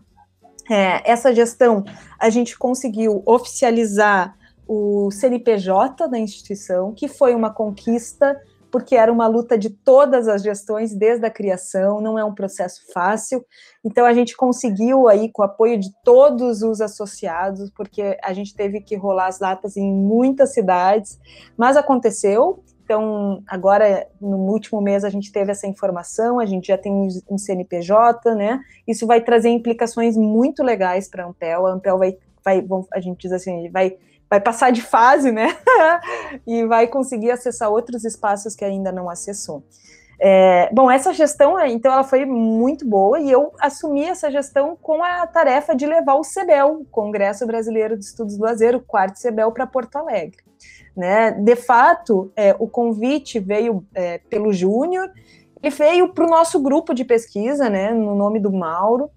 [0.70, 1.84] É, essa gestão
[2.20, 4.36] a gente conseguiu oficializar
[4.68, 8.36] o CNPJ da instituição, que foi uma conquista
[8.76, 12.82] porque era uma luta de todas as gestões desde a criação, não é um processo
[12.94, 13.42] fácil.
[13.86, 18.54] Então a gente conseguiu aí com o apoio de todos os associados, porque a gente
[18.54, 21.18] teve que rolar as datas em muitas cidades,
[21.56, 22.66] mas aconteceu.
[22.84, 26.92] Então, agora, no último mês, a gente teve essa informação, a gente já tem
[27.30, 28.60] um CNPJ, né?
[28.86, 31.66] Isso vai trazer implicações muito legais para a Ampel.
[31.66, 32.62] A Ampel vai, vai,
[32.92, 33.96] a gente diz assim, vai
[34.30, 35.56] vai passar de fase, né?
[36.46, 39.64] e vai conseguir acessar outros espaços que ainda não acessou.
[40.20, 45.04] É, bom, essa gestão, então, ela foi muito boa e eu assumi essa gestão com
[45.04, 49.52] a tarefa de levar o CEBEL, Congresso Brasileiro de Estudos do Lazer, o quarto CEBEL,
[49.52, 50.38] para Porto Alegre.
[50.96, 51.32] Né?
[51.32, 55.12] De fato, é, o convite veio é, pelo Júnior,
[55.66, 59.10] e veio para o nosso grupo de pesquisa, né, no nome do Mauro,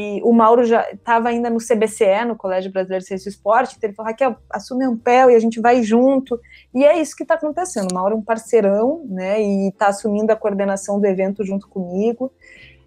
[0.00, 3.74] e o Mauro já estava ainda no CBCE, no Colégio Brasileiro de Ciência e Esporte,
[3.76, 6.38] então ele falou, Raquel, assume um pé e a gente vai junto.
[6.72, 7.90] E é isso que está acontecendo.
[7.90, 12.32] O Mauro é um parceirão, né, e está assumindo a coordenação do evento junto comigo.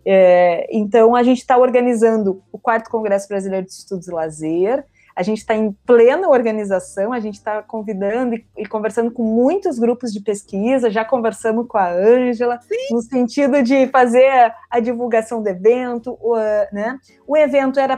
[0.05, 4.86] É, então, a gente está organizando o quarto Congresso Brasileiro de Estudos e Lazer,
[5.16, 9.78] a gente está em plena organização, a gente está convidando e, e, conversando com muitos
[9.78, 12.59] grupos de pesquisa, já conversamos com a Ângela,
[12.91, 16.18] no sentido de fazer a divulgação do evento.
[16.22, 16.36] O,
[16.72, 16.97] né?
[17.28, 17.97] o evento era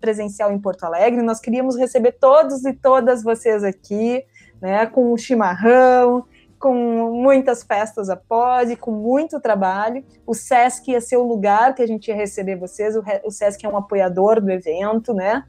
[0.00, 4.24] presencial em Porto Alegre, nós queríamos receber todos e todas vocês aqui,
[4.60, 6.24] né, com um chimarrão,
[6.62, 6.74] com
[7.10, 10.04] muitas festas após e com muito trabalho.
[10.24, 13.66] O SESC ia ser o lugar que a gente ia receber vocês, o, o SESC
[13.66, 15.42] é um apoiador do evento, né?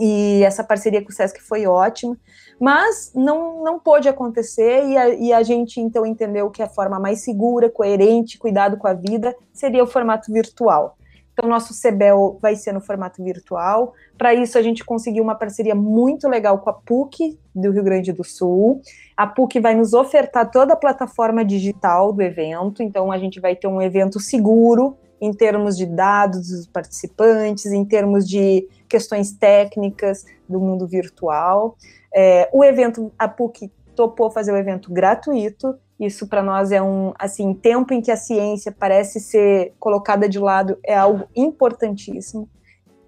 [0.00, 2.16] E essa parceria com o Sesc foi ótima,
[2.60, 6.98] mas não, não pôde acontecer e a, e a, gente então entendeu que a forma
[6.98, 10.96] mais segura, coerente, cuidado com a vida seria o formato virtual.
[11.38, 13.94] Então, nosso CEBEL vai ser no formato virtual.
[14.16, 18.12] Para isso, a gente conseguiu uma parceria muito legal com a PUC do Rio Grande
[18.12, 18.80] do Sul.
[19.16, 23.54] A PUC vai nos ofertar toda a plataforma digital do evento, então a gente vai
[23.54, 30.24] ter um evento seguro, em termos de dados dos participantes, em termos de questões técnicas
[30.48, 31.76] do mundo virtual.
[32.14, 35.76] É, o evento, a PUC topou fazer o evento gratuito.
[35.98, 40.38] Isso para nós é um assim tempo em que a ciência parece ser colocada de
[40.38, 42.48] lado é algo importantíssimo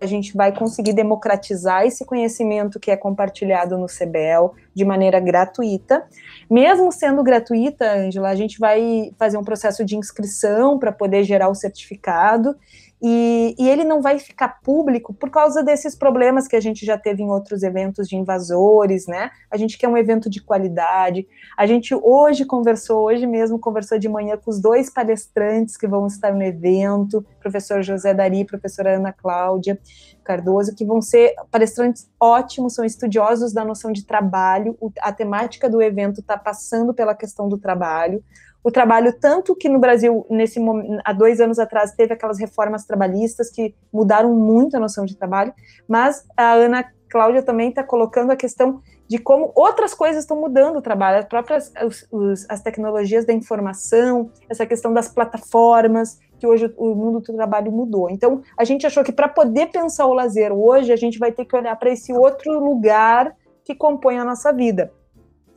[0.00, 6.04] a gente vai conseguir democratizar esse conhecimento que é compartilhado no CBEL de maneira gratuita.
[6.48, 11.48] Mesmo sendo gratuita, Angela, a gente vai fazer um processo de inscrição para poder gerar
[11.48, 12.56] o certificado
[13.02, 16.98] e, e, ele não vai ficar público por causa desses problemas que a gente já
[16.98, 19.30] teve em outros eventos de invasores, né?
[19.50, 21.26] A gente quer um evento de qualidade.
[21.56, 26.06] A gente hoje conversou, hoje mesmo conversou de manhã com os dois palestrantes que vão
[26.06, 29.78] estar no evento, professor José Dari e professora Ana Cláudia
[30.22, 34.76] Cardoso, que vão ser palestrantes ótimos, são estudiosos da noção de trabalho.
[35.00, 38.22] A temática do evento está passando pela questão do trabalho
[38.62, 40.60] o trabalho, tanto que no Brasil, nesse
[41.04, 45.52] há dois anos atrás, teve aquelas reformas trabalhistas que mudaram muito a noção de trabalho,
[45.88, 50.76] mas a Ana Cláudia também está colocando a questão de como outras coisas estão mudando
[50.76, 56.46] o trabalho, as próprias os, os, as tecnologias da informação, essa questão das plataformas, que
[56.46, 58.08] hoje o mundo do trabalho mudou.
[58.08, 61.44] Então, a gente achou que para poder pensar o lazer hoje, a gente vai ter
[61.44, 63.34] que olhar para esse outro lugar
[63.64, 64.92] que compõe a nossa vida.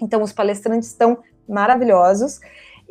[0.01, 2.39] Então, os palestrantes estão maravilhosos.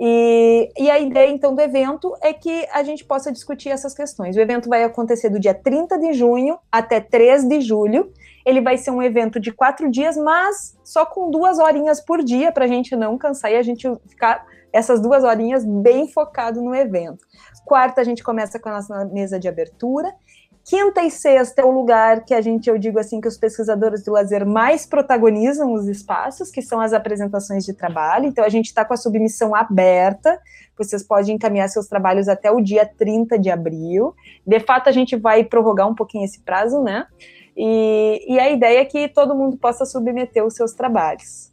[0.05, 4.35] E, e, a ideia, então, do evento é que a gente possa discutir essas questões.
[4.35, 8.13] O evento vai acontecer do dia 30 de junho até 3 de julho.
[8.45, 12.51] Ele vai ser um evento de quatro dias, mas só com duas horinhas por dia,
[12.51, 16.75] para a gente não cansar e a gente ficar essas duas horinhas bem focado no
[16.75, 17.25] evento.
[17.65, 20.13] Quarta, a gente começa com a nossa mesa de abertura.
[20.65, 24.05] Quinta e sexta é o lugar que a gente, eu digo assim, que os pesquisadores
[24.05, 28.27] do lazer mais protagonizam os espaços, que são as apresentações de trabalho.
[28.27, 30.41] Então, a gente está com a submissão aberta,
[30.79, 34.15] vocês podem encaminhar seus trabalhos até o dia 30 de abril.
[34.47, 37.07] De fato, a gente vai prorrogar um pouquinho esse prazo, né?
[37.57, 41.53] E, e a ideia é que todo mundo possa submeter os seus trabalhos.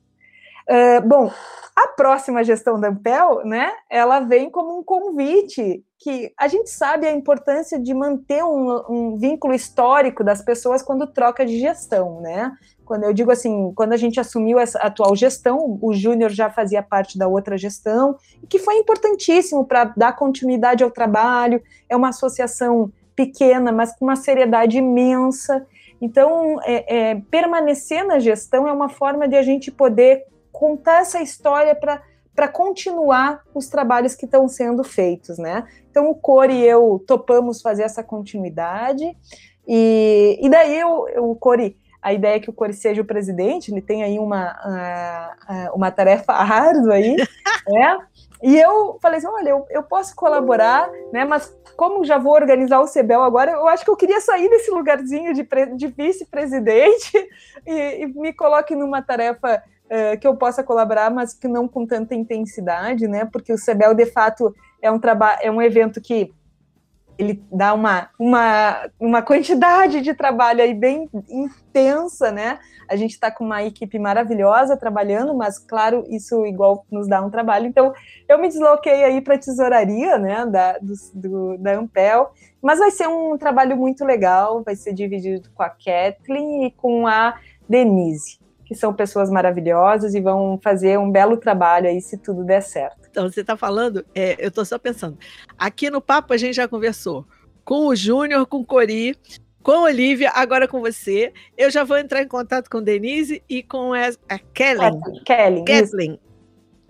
[0.70, 1.32] Uh, bom,
[1.76, 7.06] a próxima gestão da Ampel, né, ela vem como um convite que a gente sabe
[7.06, 12.54] a importância de manter um, um, vínculo histórico das pessoas quando troca de gestão, né?
[12.86, 16.82] Quando eu digo assim, quando a gente assumiu essa atual gestão, o Júnior já fazia
[16.82, 21.62] parte da outra gestão, e que foi importantíssimo para dar continuidade ao trabalho.
[21.90, 25.68] É uma associação pequena, mas com uma seriedade imensa.
[26.02, 31.22] Então, é, é, permanecer na gestão é uma forma de a gente poder contar essa
[31.22, 32.02] história para
[32.40, 35.68] para continuar os trabalhos que estão sendo feitos, né?
[35.92, 39.14] Então o Core e eu topamos fazer essa continuidade
[39.68, 43.74] e, e daí eu, o Core, a ideia é que o Core seja o presidente,
[43.74, 44.56] ele tem aí uma,
[45.74, 47.18] uma tarefa árdua aí,
[47.68, 47.98] né?
[48.42, 51.26] E eu falei assim, olha, eu, eu posso colaborar, né?
[51.26, 54.72] Mas como já vou organizar o CEBEL agora, eu acho que eu queria sair desse
[54.72, 57.12] lugarzinho de, de vice-presidente
[57.68, 61.86] e, e me coloque numa tarefa uh, que eu possa colaborar, mas que não com
[61.86, 63.26] tanta intensidade, né?
[63.26, 66.34] Porque o CEBEL, de fato, é um trabalho, é um evento que
[67.20, 72.60] ele dá uma, uma, uma quantidade de trabalho aí bem intensa, né?
[72.88, 77.30] A gente está com uma equipe maravilhosa trabalhando, mas claro, isso igual nos dá um
[77.30, 77.68] trabalho.
[77.68, 77.94] Então,
[78.28, 82.32] eu me desloquei aí para a tesouraria, né, da, do, do, da Ampel,
[82.62, 87.06] mas vai ser um trabalho muito legal, vai ser dividido com a Kathleen e com
[87.06, 87.38] a
[87.68, 88.40] Denise
[88.70, 93.08] que são pessoas maravilhosas e vão fazer um belo trabalho aí se tudo der certo.
[93.10, 95.18] Então, você está falando, é, eu estou só pensando,
[95.58, 97.26] aqui no Papo a gente já conversou
[97.66, 99.18] com o Júnior, com o Cori,
[99.64, 101.34] com a Olivia, agora com você.
[101.58, 105.02] Eu já vou entrar em contato com Denise e com a, a Kellen.
[105.26, 105.66] Kellen.
[105.66, 106.20] Kathleen.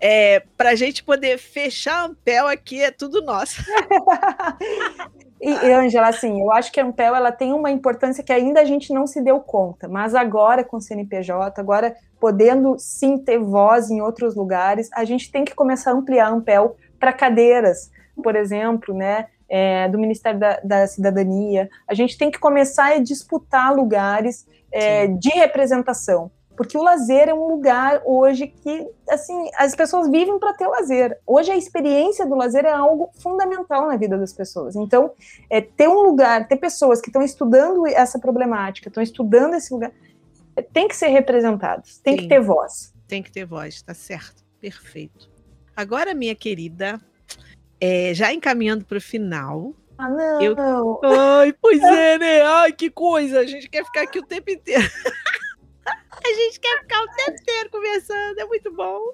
[0.02, 3.64] É, para a gente poder fechar a Ampel aqui, é tudo nosso.
[5.42, 8.66] E, Angela, assim, eu acho que a Ampel ela tem uma importância que ainda a
[8.66, 13.90] gente não se deu conta, mas agora com o CNPJ, agora podendo sim ter voz
[13.90, 17.90] em outros lugares, a gente tem que começar a ampliar a Ampel para cadeiras,
[18.22, 21.70] por exemplo, né, é, do Ministério da, da, Cidadania.
[21.88, 26.30] A gente tem que começar a disputar lugares é, de representação
[26.60, 31.18] porque o lazer é um lugar hoje que, assim, as pessoas vivem para ter lazer.
[31.26, 34.76] Hoje a experiência do lazer é algo fundamental na vida das pessoas.
[34.76, 35.14] Então,
[35.50, 39.94] é, ter um lugar, ter pessoas que estão estudando essa problemática, estão estudando esse lugar,
[40.54, 42.94] é, tem que ser representados, tem Sim, que ter voz.
[43.08, 44.44] Tem que ter voz, tá certo.
[44.60, 45.30] Perfeito.
[45.74, 47.00] Agora, minha querida,
[47.80, 50.42] é, já encaminhando para o final, ah, não.
[50.42, 50.56] Eu...
[51.06, 52.42] Ai, pois é, né?
[52.42, 53.40] Ai, que coisa.
[53.40, 54.84] A gente quer ficar aqui o tempo inteiro.
[56.30, 59.14] A gente quer ficar o tempo inteiro conversando, é muito bom.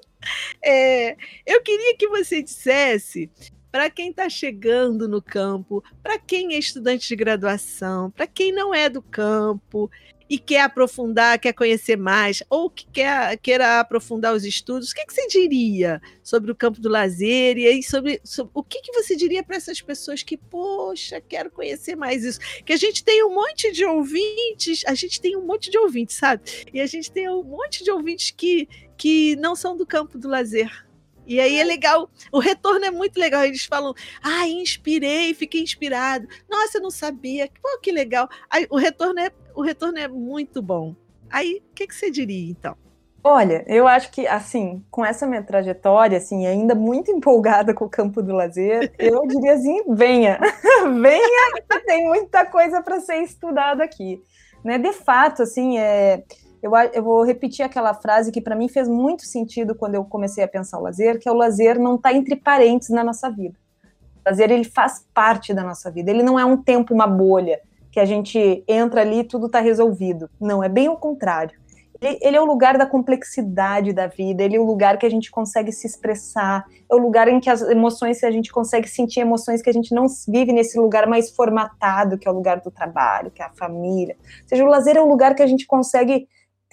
[0.61, 3.31] É, eu queria que você dissesse
[3.71, 8.73] para quem está chegando no campo, para quem é estudante de graduação, para quem não
[8.73, 9.91] é do campo
[10.29, 15.05] e quer aprofundar, quer conhecer mais, ou que quer, queira aprofundar os estudos, o que,
[15.05, 18.91] que você diria sobre o campo do lazer e aí sobre, sobre o que, que
[18.91, 22.39] você diria para essas pessoas que, poxa, quero conhecer mais isso?
[22.65, 26.17] Que a gente tem um monte de ouvintes, a gente tem um monte de ouvintes,
[26.17, 26.43] sabe?
[26.73, 28.67] E a gente tem um monte de ouvintes que,
[28.97, 30.85] que não são do campo do lazer.
[31.27, 33.43] E aí é legal, o retorno é muito legal.
[33.43, 36.27] Eles falam, ah, inspirei, fiquei inspirado.
[36.49, 37.49] Nossa, eu não sabia.
[37.61, 38.29] Pô, que legal.
[38.49, 40.95] Aí, o retorno é o retorno é muito bom.
[41.29, 42.75] Aí, o que, que você diria, então?
[43.23, 47.89] Olha, eu acho que, assim, com essa minha trajetória, assim, ainda muito empolgada com o
[47.89, 50.39] campo do lazer, eu diria assim, venha,
[51.01, 54.21] venha, tem muita coisa para ser estudada aqui.
[54.63, 54.77] Né?
[54.77, 56.23] De fato, assim, é,
[56.61, 60.43] eu, eu vou repetir aquela frase que para mim fez muito sentido quando eu comecei
[60.43, 63.57] a pensar o lazer, que é o lazer não está entre parentes na nossa vida.
[63.83, 67.59] O lazer, ele faz parte da nossa vida, ele não é um tempo, uma bolha,
[67.95, 70.29] que a gente entra ali e tudo está resolvido.
[70.37, 71.57] Não, é bem o contrário.
[72.01, 75.09] Ele, ele, é o lugar da complexidade da vida, ele é o lugar que a
[75.09, 79.21] gente consegue se expressar, é o lugar em que as emoções, a gente consegue sentir
[79.21, 82.69] emoções que a gente não vive nesse lugar mais formatado, que é o lugar do
[82.69, 84.17] trabalho, que é a família.
[84.41, 86.27] Ou seja, o lazer é o lugar que a gente consegue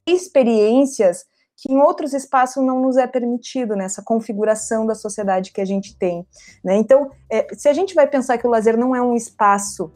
[0.05, 1.25] ter experiências
[1.57, 5.97] que em outros espaços não nos é permitido nessa configuração da sociedade que a gente
[5.97, 6.27] tem.
[6.65, 6.75] Né?
[6.75, 9.93] Então, é, se a gente vai pensar que o lazer não é um espaço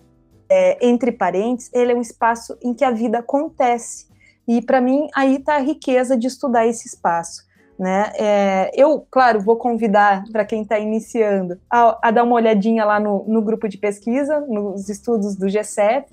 [0.48, 4.06] é, entre parentes, ele é um espaço em que a vida acontece.
[4.46, 7.44] E para mim aí está a riqueza de estudar esse espaço.
[7.78, 8.10] Né?
[8.18, 12.98] É, eu, claro, vou convidar para quem está iniciando a, a, dar uma olhadinha lá
[12.98, 16.06] no, no, grupo de pesquisa, nos estudos do GCF.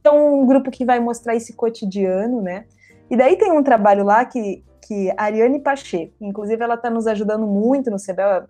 [0.00, 2.64] Então, um grupo que vai mostrar esse cotidiano, né?
[3.10, 7.08] E daí tem um trabalho lá que, que a Ariane Pacheco, inclusive ela está nos
[7.08, 8.44] ajudando muito no CEBEL,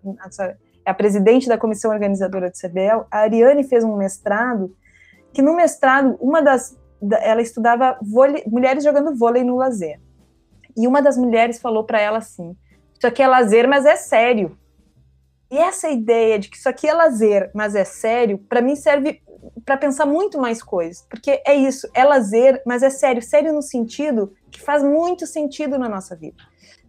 [0.85, 3.07] é a presidente da comissão organizadora do CEBEL.
[3.11, 4.70] A Ariane fez um mestrado,
[5.33, 6.76] que no mestrado, uma das.
[7.22, 10.01] Ela estudava vôlei, mulheres jogando vôlei no lazer.
[10.76, 12.57] E uma das mulheres falou para ela assim:
[12.97, 14.59] Isso aqui é lazer, mas é sério.
[15.51, 19.20] E essa ideia de que isso aqui é lazer, mas é sério, para mim serve
[19.64, 23.62] para pensar muito mais coisas, porque é isso, é lazer, mas é sério, sério no
[23.62, 26.37] sentido que faz muito sentido na nossa vida.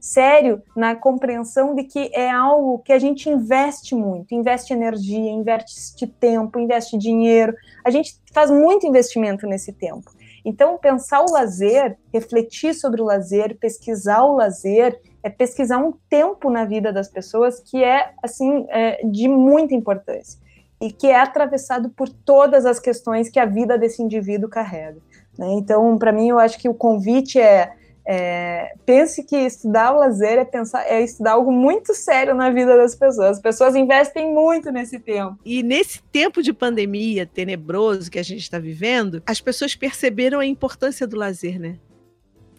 [0.02, 6.08] Sério na compreensão de que é algo que a gente investe muito, investe energia, investe
[6.08, 7.56] tempo, investe dinheiro.
[7.86, 10.12] A gente faz muito investimento nesse tempo.
[10.44, 16.50] Então, pensar o lazer, refletir sobre o lazer, pesquisar o lazer, é pesquisar um tempo
[16.50, 20.40] na vida das pessoas que é assim é, de muita importância
[20.82, 24.98] e que é atravessado por todas as questões que a vida desse indivíduo carrega.
[25.38, 25.54] Né?
[25.54, 27.72] Então, para mim, eu acho que o convite é,
[28.06, 32.76] é, pense que estudar o lazer é pensar é estudar algo muito sério na vida
[32.76, 33.38] das pessoas.
[33.38, 35.38] As pessoas investem muito nesse tempo.
[35.46, 40.46] E nesse tempo de pandemia tenebroso que a gente está vivendo, as pessoas perceberam a
[40.46, 41.78] importância do lazer, né?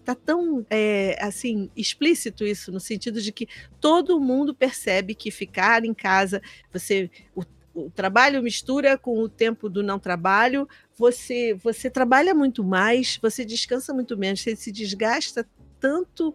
[0.05, 3.49] Tá tão é, assim explícito isso no sentido de que
[3.81, 7.45] todo mundo percebe que ficar em casa, você o
[7.75, 13.45] o trabalho mistura com o tempo do não trabalho, você você trabalha muito mais, você
[13.45, 15.49] descansa muito menos, você se desgasta
[15.81, 16.35] tanto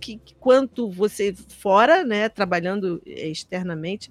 [0.00, 4.10] que, quanto você fora, né, trabalhando externamente.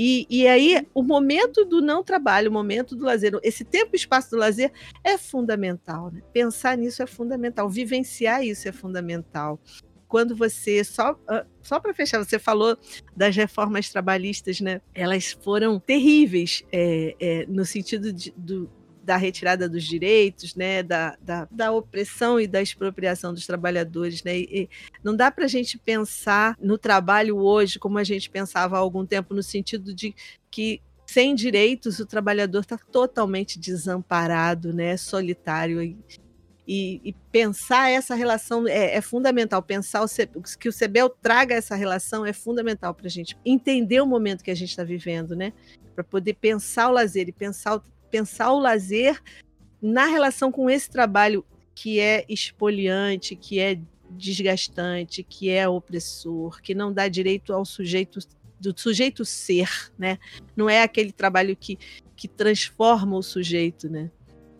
[0.00, 3.96] E, e aí, o momento do não trabalho, o momento do lazer, esse tempo e
[3.96, 4.70] espaço do lazer
[5.02, 6.12] é fundamental.
[6.12, 6.20] Né?
[6.32, 9.60] Pensar nisso é fundamental, vivenciar isso é fundamental
[10.08, 12.76] quando você só ah, só para fechar, você falou
[13.14, 14.80] das reformas trabalhistas, né?
[14.94, 18.70] Elas foram terríveis é, é, no sentido de, do,
[19.04, 24.36] da retirada dos direitos, né, da, da, da, opressão e da expropriação dos trabalhadores, né,
[24.38, 24.68] e, e
[25.02, 29.06] não dá para a gente pensar no trabalho hoje como a gente pensava há algum
[29.06, 30.14] tempo, no sentido de
[30.50, 35.96] que sem direitos o trabalhador está totalmente desamparado, né, solitário.
[36.70, 39.62] E, pensar essa relação é, é fundamental.
[39.62, 40.08] Pensar o,
[40.58, 44.50] que o CEBEL traga essa relação é fundamental para a gente entender o momento que
[44.50, 45.54] a gente está vivendo, né?
[45.94, 49.18] Para poder pensar o lazer e pensar, pensar o lazer
[49.80, 51.42] na relação com esse trabalho
[51.74, 58.18] que é expoliante, que é desgastante, que é opressor, que não dá direito ao sujeito
[58.60, 60.18] do sujeito ser, né?
[60.54, 61.78] Não é aquele trabalho que,
[62.14, 64.10] que transforma o sujeito, né?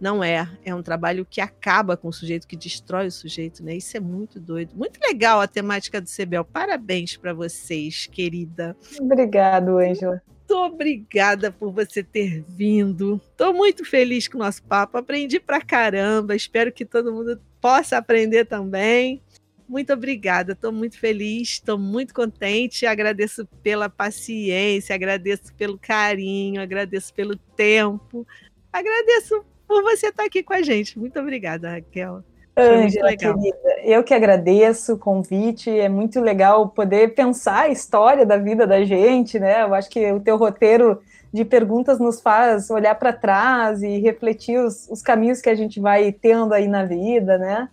[0.00, 0.48] Não é.
[0.64, 3.76] É um trabalho que acaba com o sujeito, que destrói o sujeito, né?
[3.76, 4.74] Isso é muito doido.
[4.76, 6.44] Muito legal a temática do Cebel.
[6.44, 8.76] Parabéns para vocês, querida.
[9.00, 10.22] Obrigado, Ângela.
[10.26, 13.20] Muito obrigada por você ter vindo.
[13.30, 14.96] Estou muito feliz com o nosso papo.
[14.96, 16.34] Aprendi pra caramba.
[16.34, 19.22] Espero que todo mundo possa aprender também.
[19.68, 22.86] Muito obrigada, estou muito feliz, estou muito contente.
[22.86, 28.26] Agradeço pela paciência, agradeço pelo carinho, agradeço pelo tempo,
[28.72, 30.98] agradeço por você estar aqui com a gente.
[30.98, 32.24] Muito obrigada, Raquel.
[32.56, 38.36] Ângela, querida, eu que agradeço o convite, é muito legal poder pensar a história da
[38.36, 39.62] vida da gente, né?
[39.62, 41.00] Eu acho que o teu roteiro
[41.32, 45.78] de perguntas nos faz olhar para trás e refletir os, os, caminhos que a gente
[45.78, 47.68] vai tendo aí na vida, né?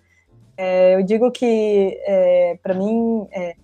[0.56, 3.56] É, eu digo que, é, para mim, é,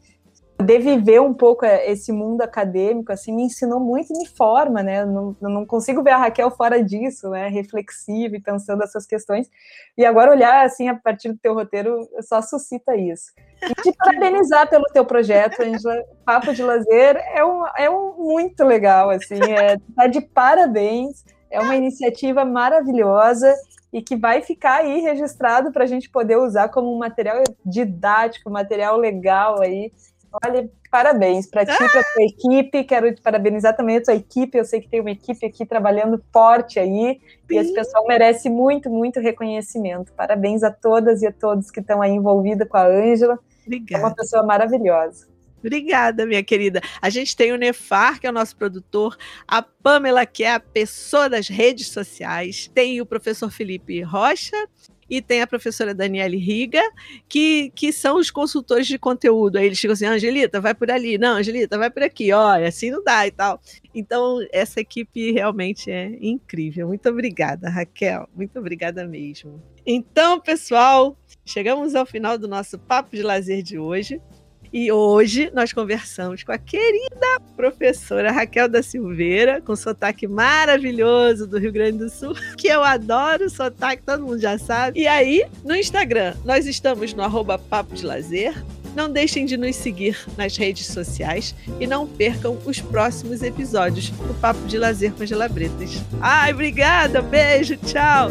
[0.62, 4.84] poder viver um pouco é, esse mundo acadêmico, assim, me ensinou muito e me forma,
[4.84, 5.01] né?
[5.01, 7.47] Eu não, eu não consigo ver a Raquel fora disso, né?
[7.47, 9.49] Reflexiva e pensando essas questões.
[9.97, 13.32] E agora olhar, assim, a partir do teu roteiro, só suscita isso.
[13.64, 16.03] E te parabenizar pelo teu projeto, Angela.
[16.24, 21.26] Papo de Lazer é um, é um muito legal, assim, é, tá de parabéns.
[21.49, 23.53] É uma iniciativa maravilhosa
[23.91, 28.49] e que vai ficar aí registrado para a gente poder usar como um material didático,
[28.49, 29.91] material legal aí
[30.32, 32.84] Olha, parabéns para ti, para tua equipe.
[32.86, 34.57] Quero te parabenizar também a tua equipe.
[34.57, 37.19] Eu sei que tem uma equipe aqui trabalhando forte aí.
[37.19, 37.55] Sim.
[37.55, 40.13] E esse pessoal merece muito, muito reconhecimento.
[40.13, 43.38] Parabéns a todas e a todos que estão aí envolvidos com a Ângela.
[43.65, 44.03] Obrigada.
[44.03, 45.32] É uma pessoa maravilhosa.
[45.59, 46.82] Obrigada, minha querida.
[46.99, 49.15] A gente tem o Nefar, que é o nosso produtor,
[49.47, 54.57] a Pamela, que é a pessoa das redes sociais, tem o professor Felipe Rocha
[55.12, 56.82] e tem a professora Daniele Riga,
[57.28, 59.57] que, que são os consultores de conteúdo.
[59.57, 62.89] Aí eles ficam assim, Angelita, vai por ali, não, Angelita, vai por aqui, olha, assim
[62.89, 63.62] não dá e tal.
[63.93, 66.88] Então, essa equipe realmente é incrível.
[66.88, 68.30] Muito obrigada, Raquel.
[68.34, 69.62] Muito obrigada mesmo.
[69.86, 74.22] Então, pessoal, chegamos ao final do nosso papo de lazer de hoje.
[74.74, 81.59] E hoje nós conversamos com a querida professora Raquel da Silveira, com sotaque maravilhoso do
[81.59, 84.99] Rio Grande do Sul, que eu adoro sotaque, todo mundo já sabe.
[84.99, 88.53] E aí, no Instagram, nós estamos no arroba Papo de Lazer.
[88.95, 94.34] Não deixem de nos seguir nas redes sociais e não percam os próximos episódios do
[94.41, 96.01] Papo de Lazer com as Gelabretas.
[96.19, 98.30] Ai, obrigada, beijo, tchau!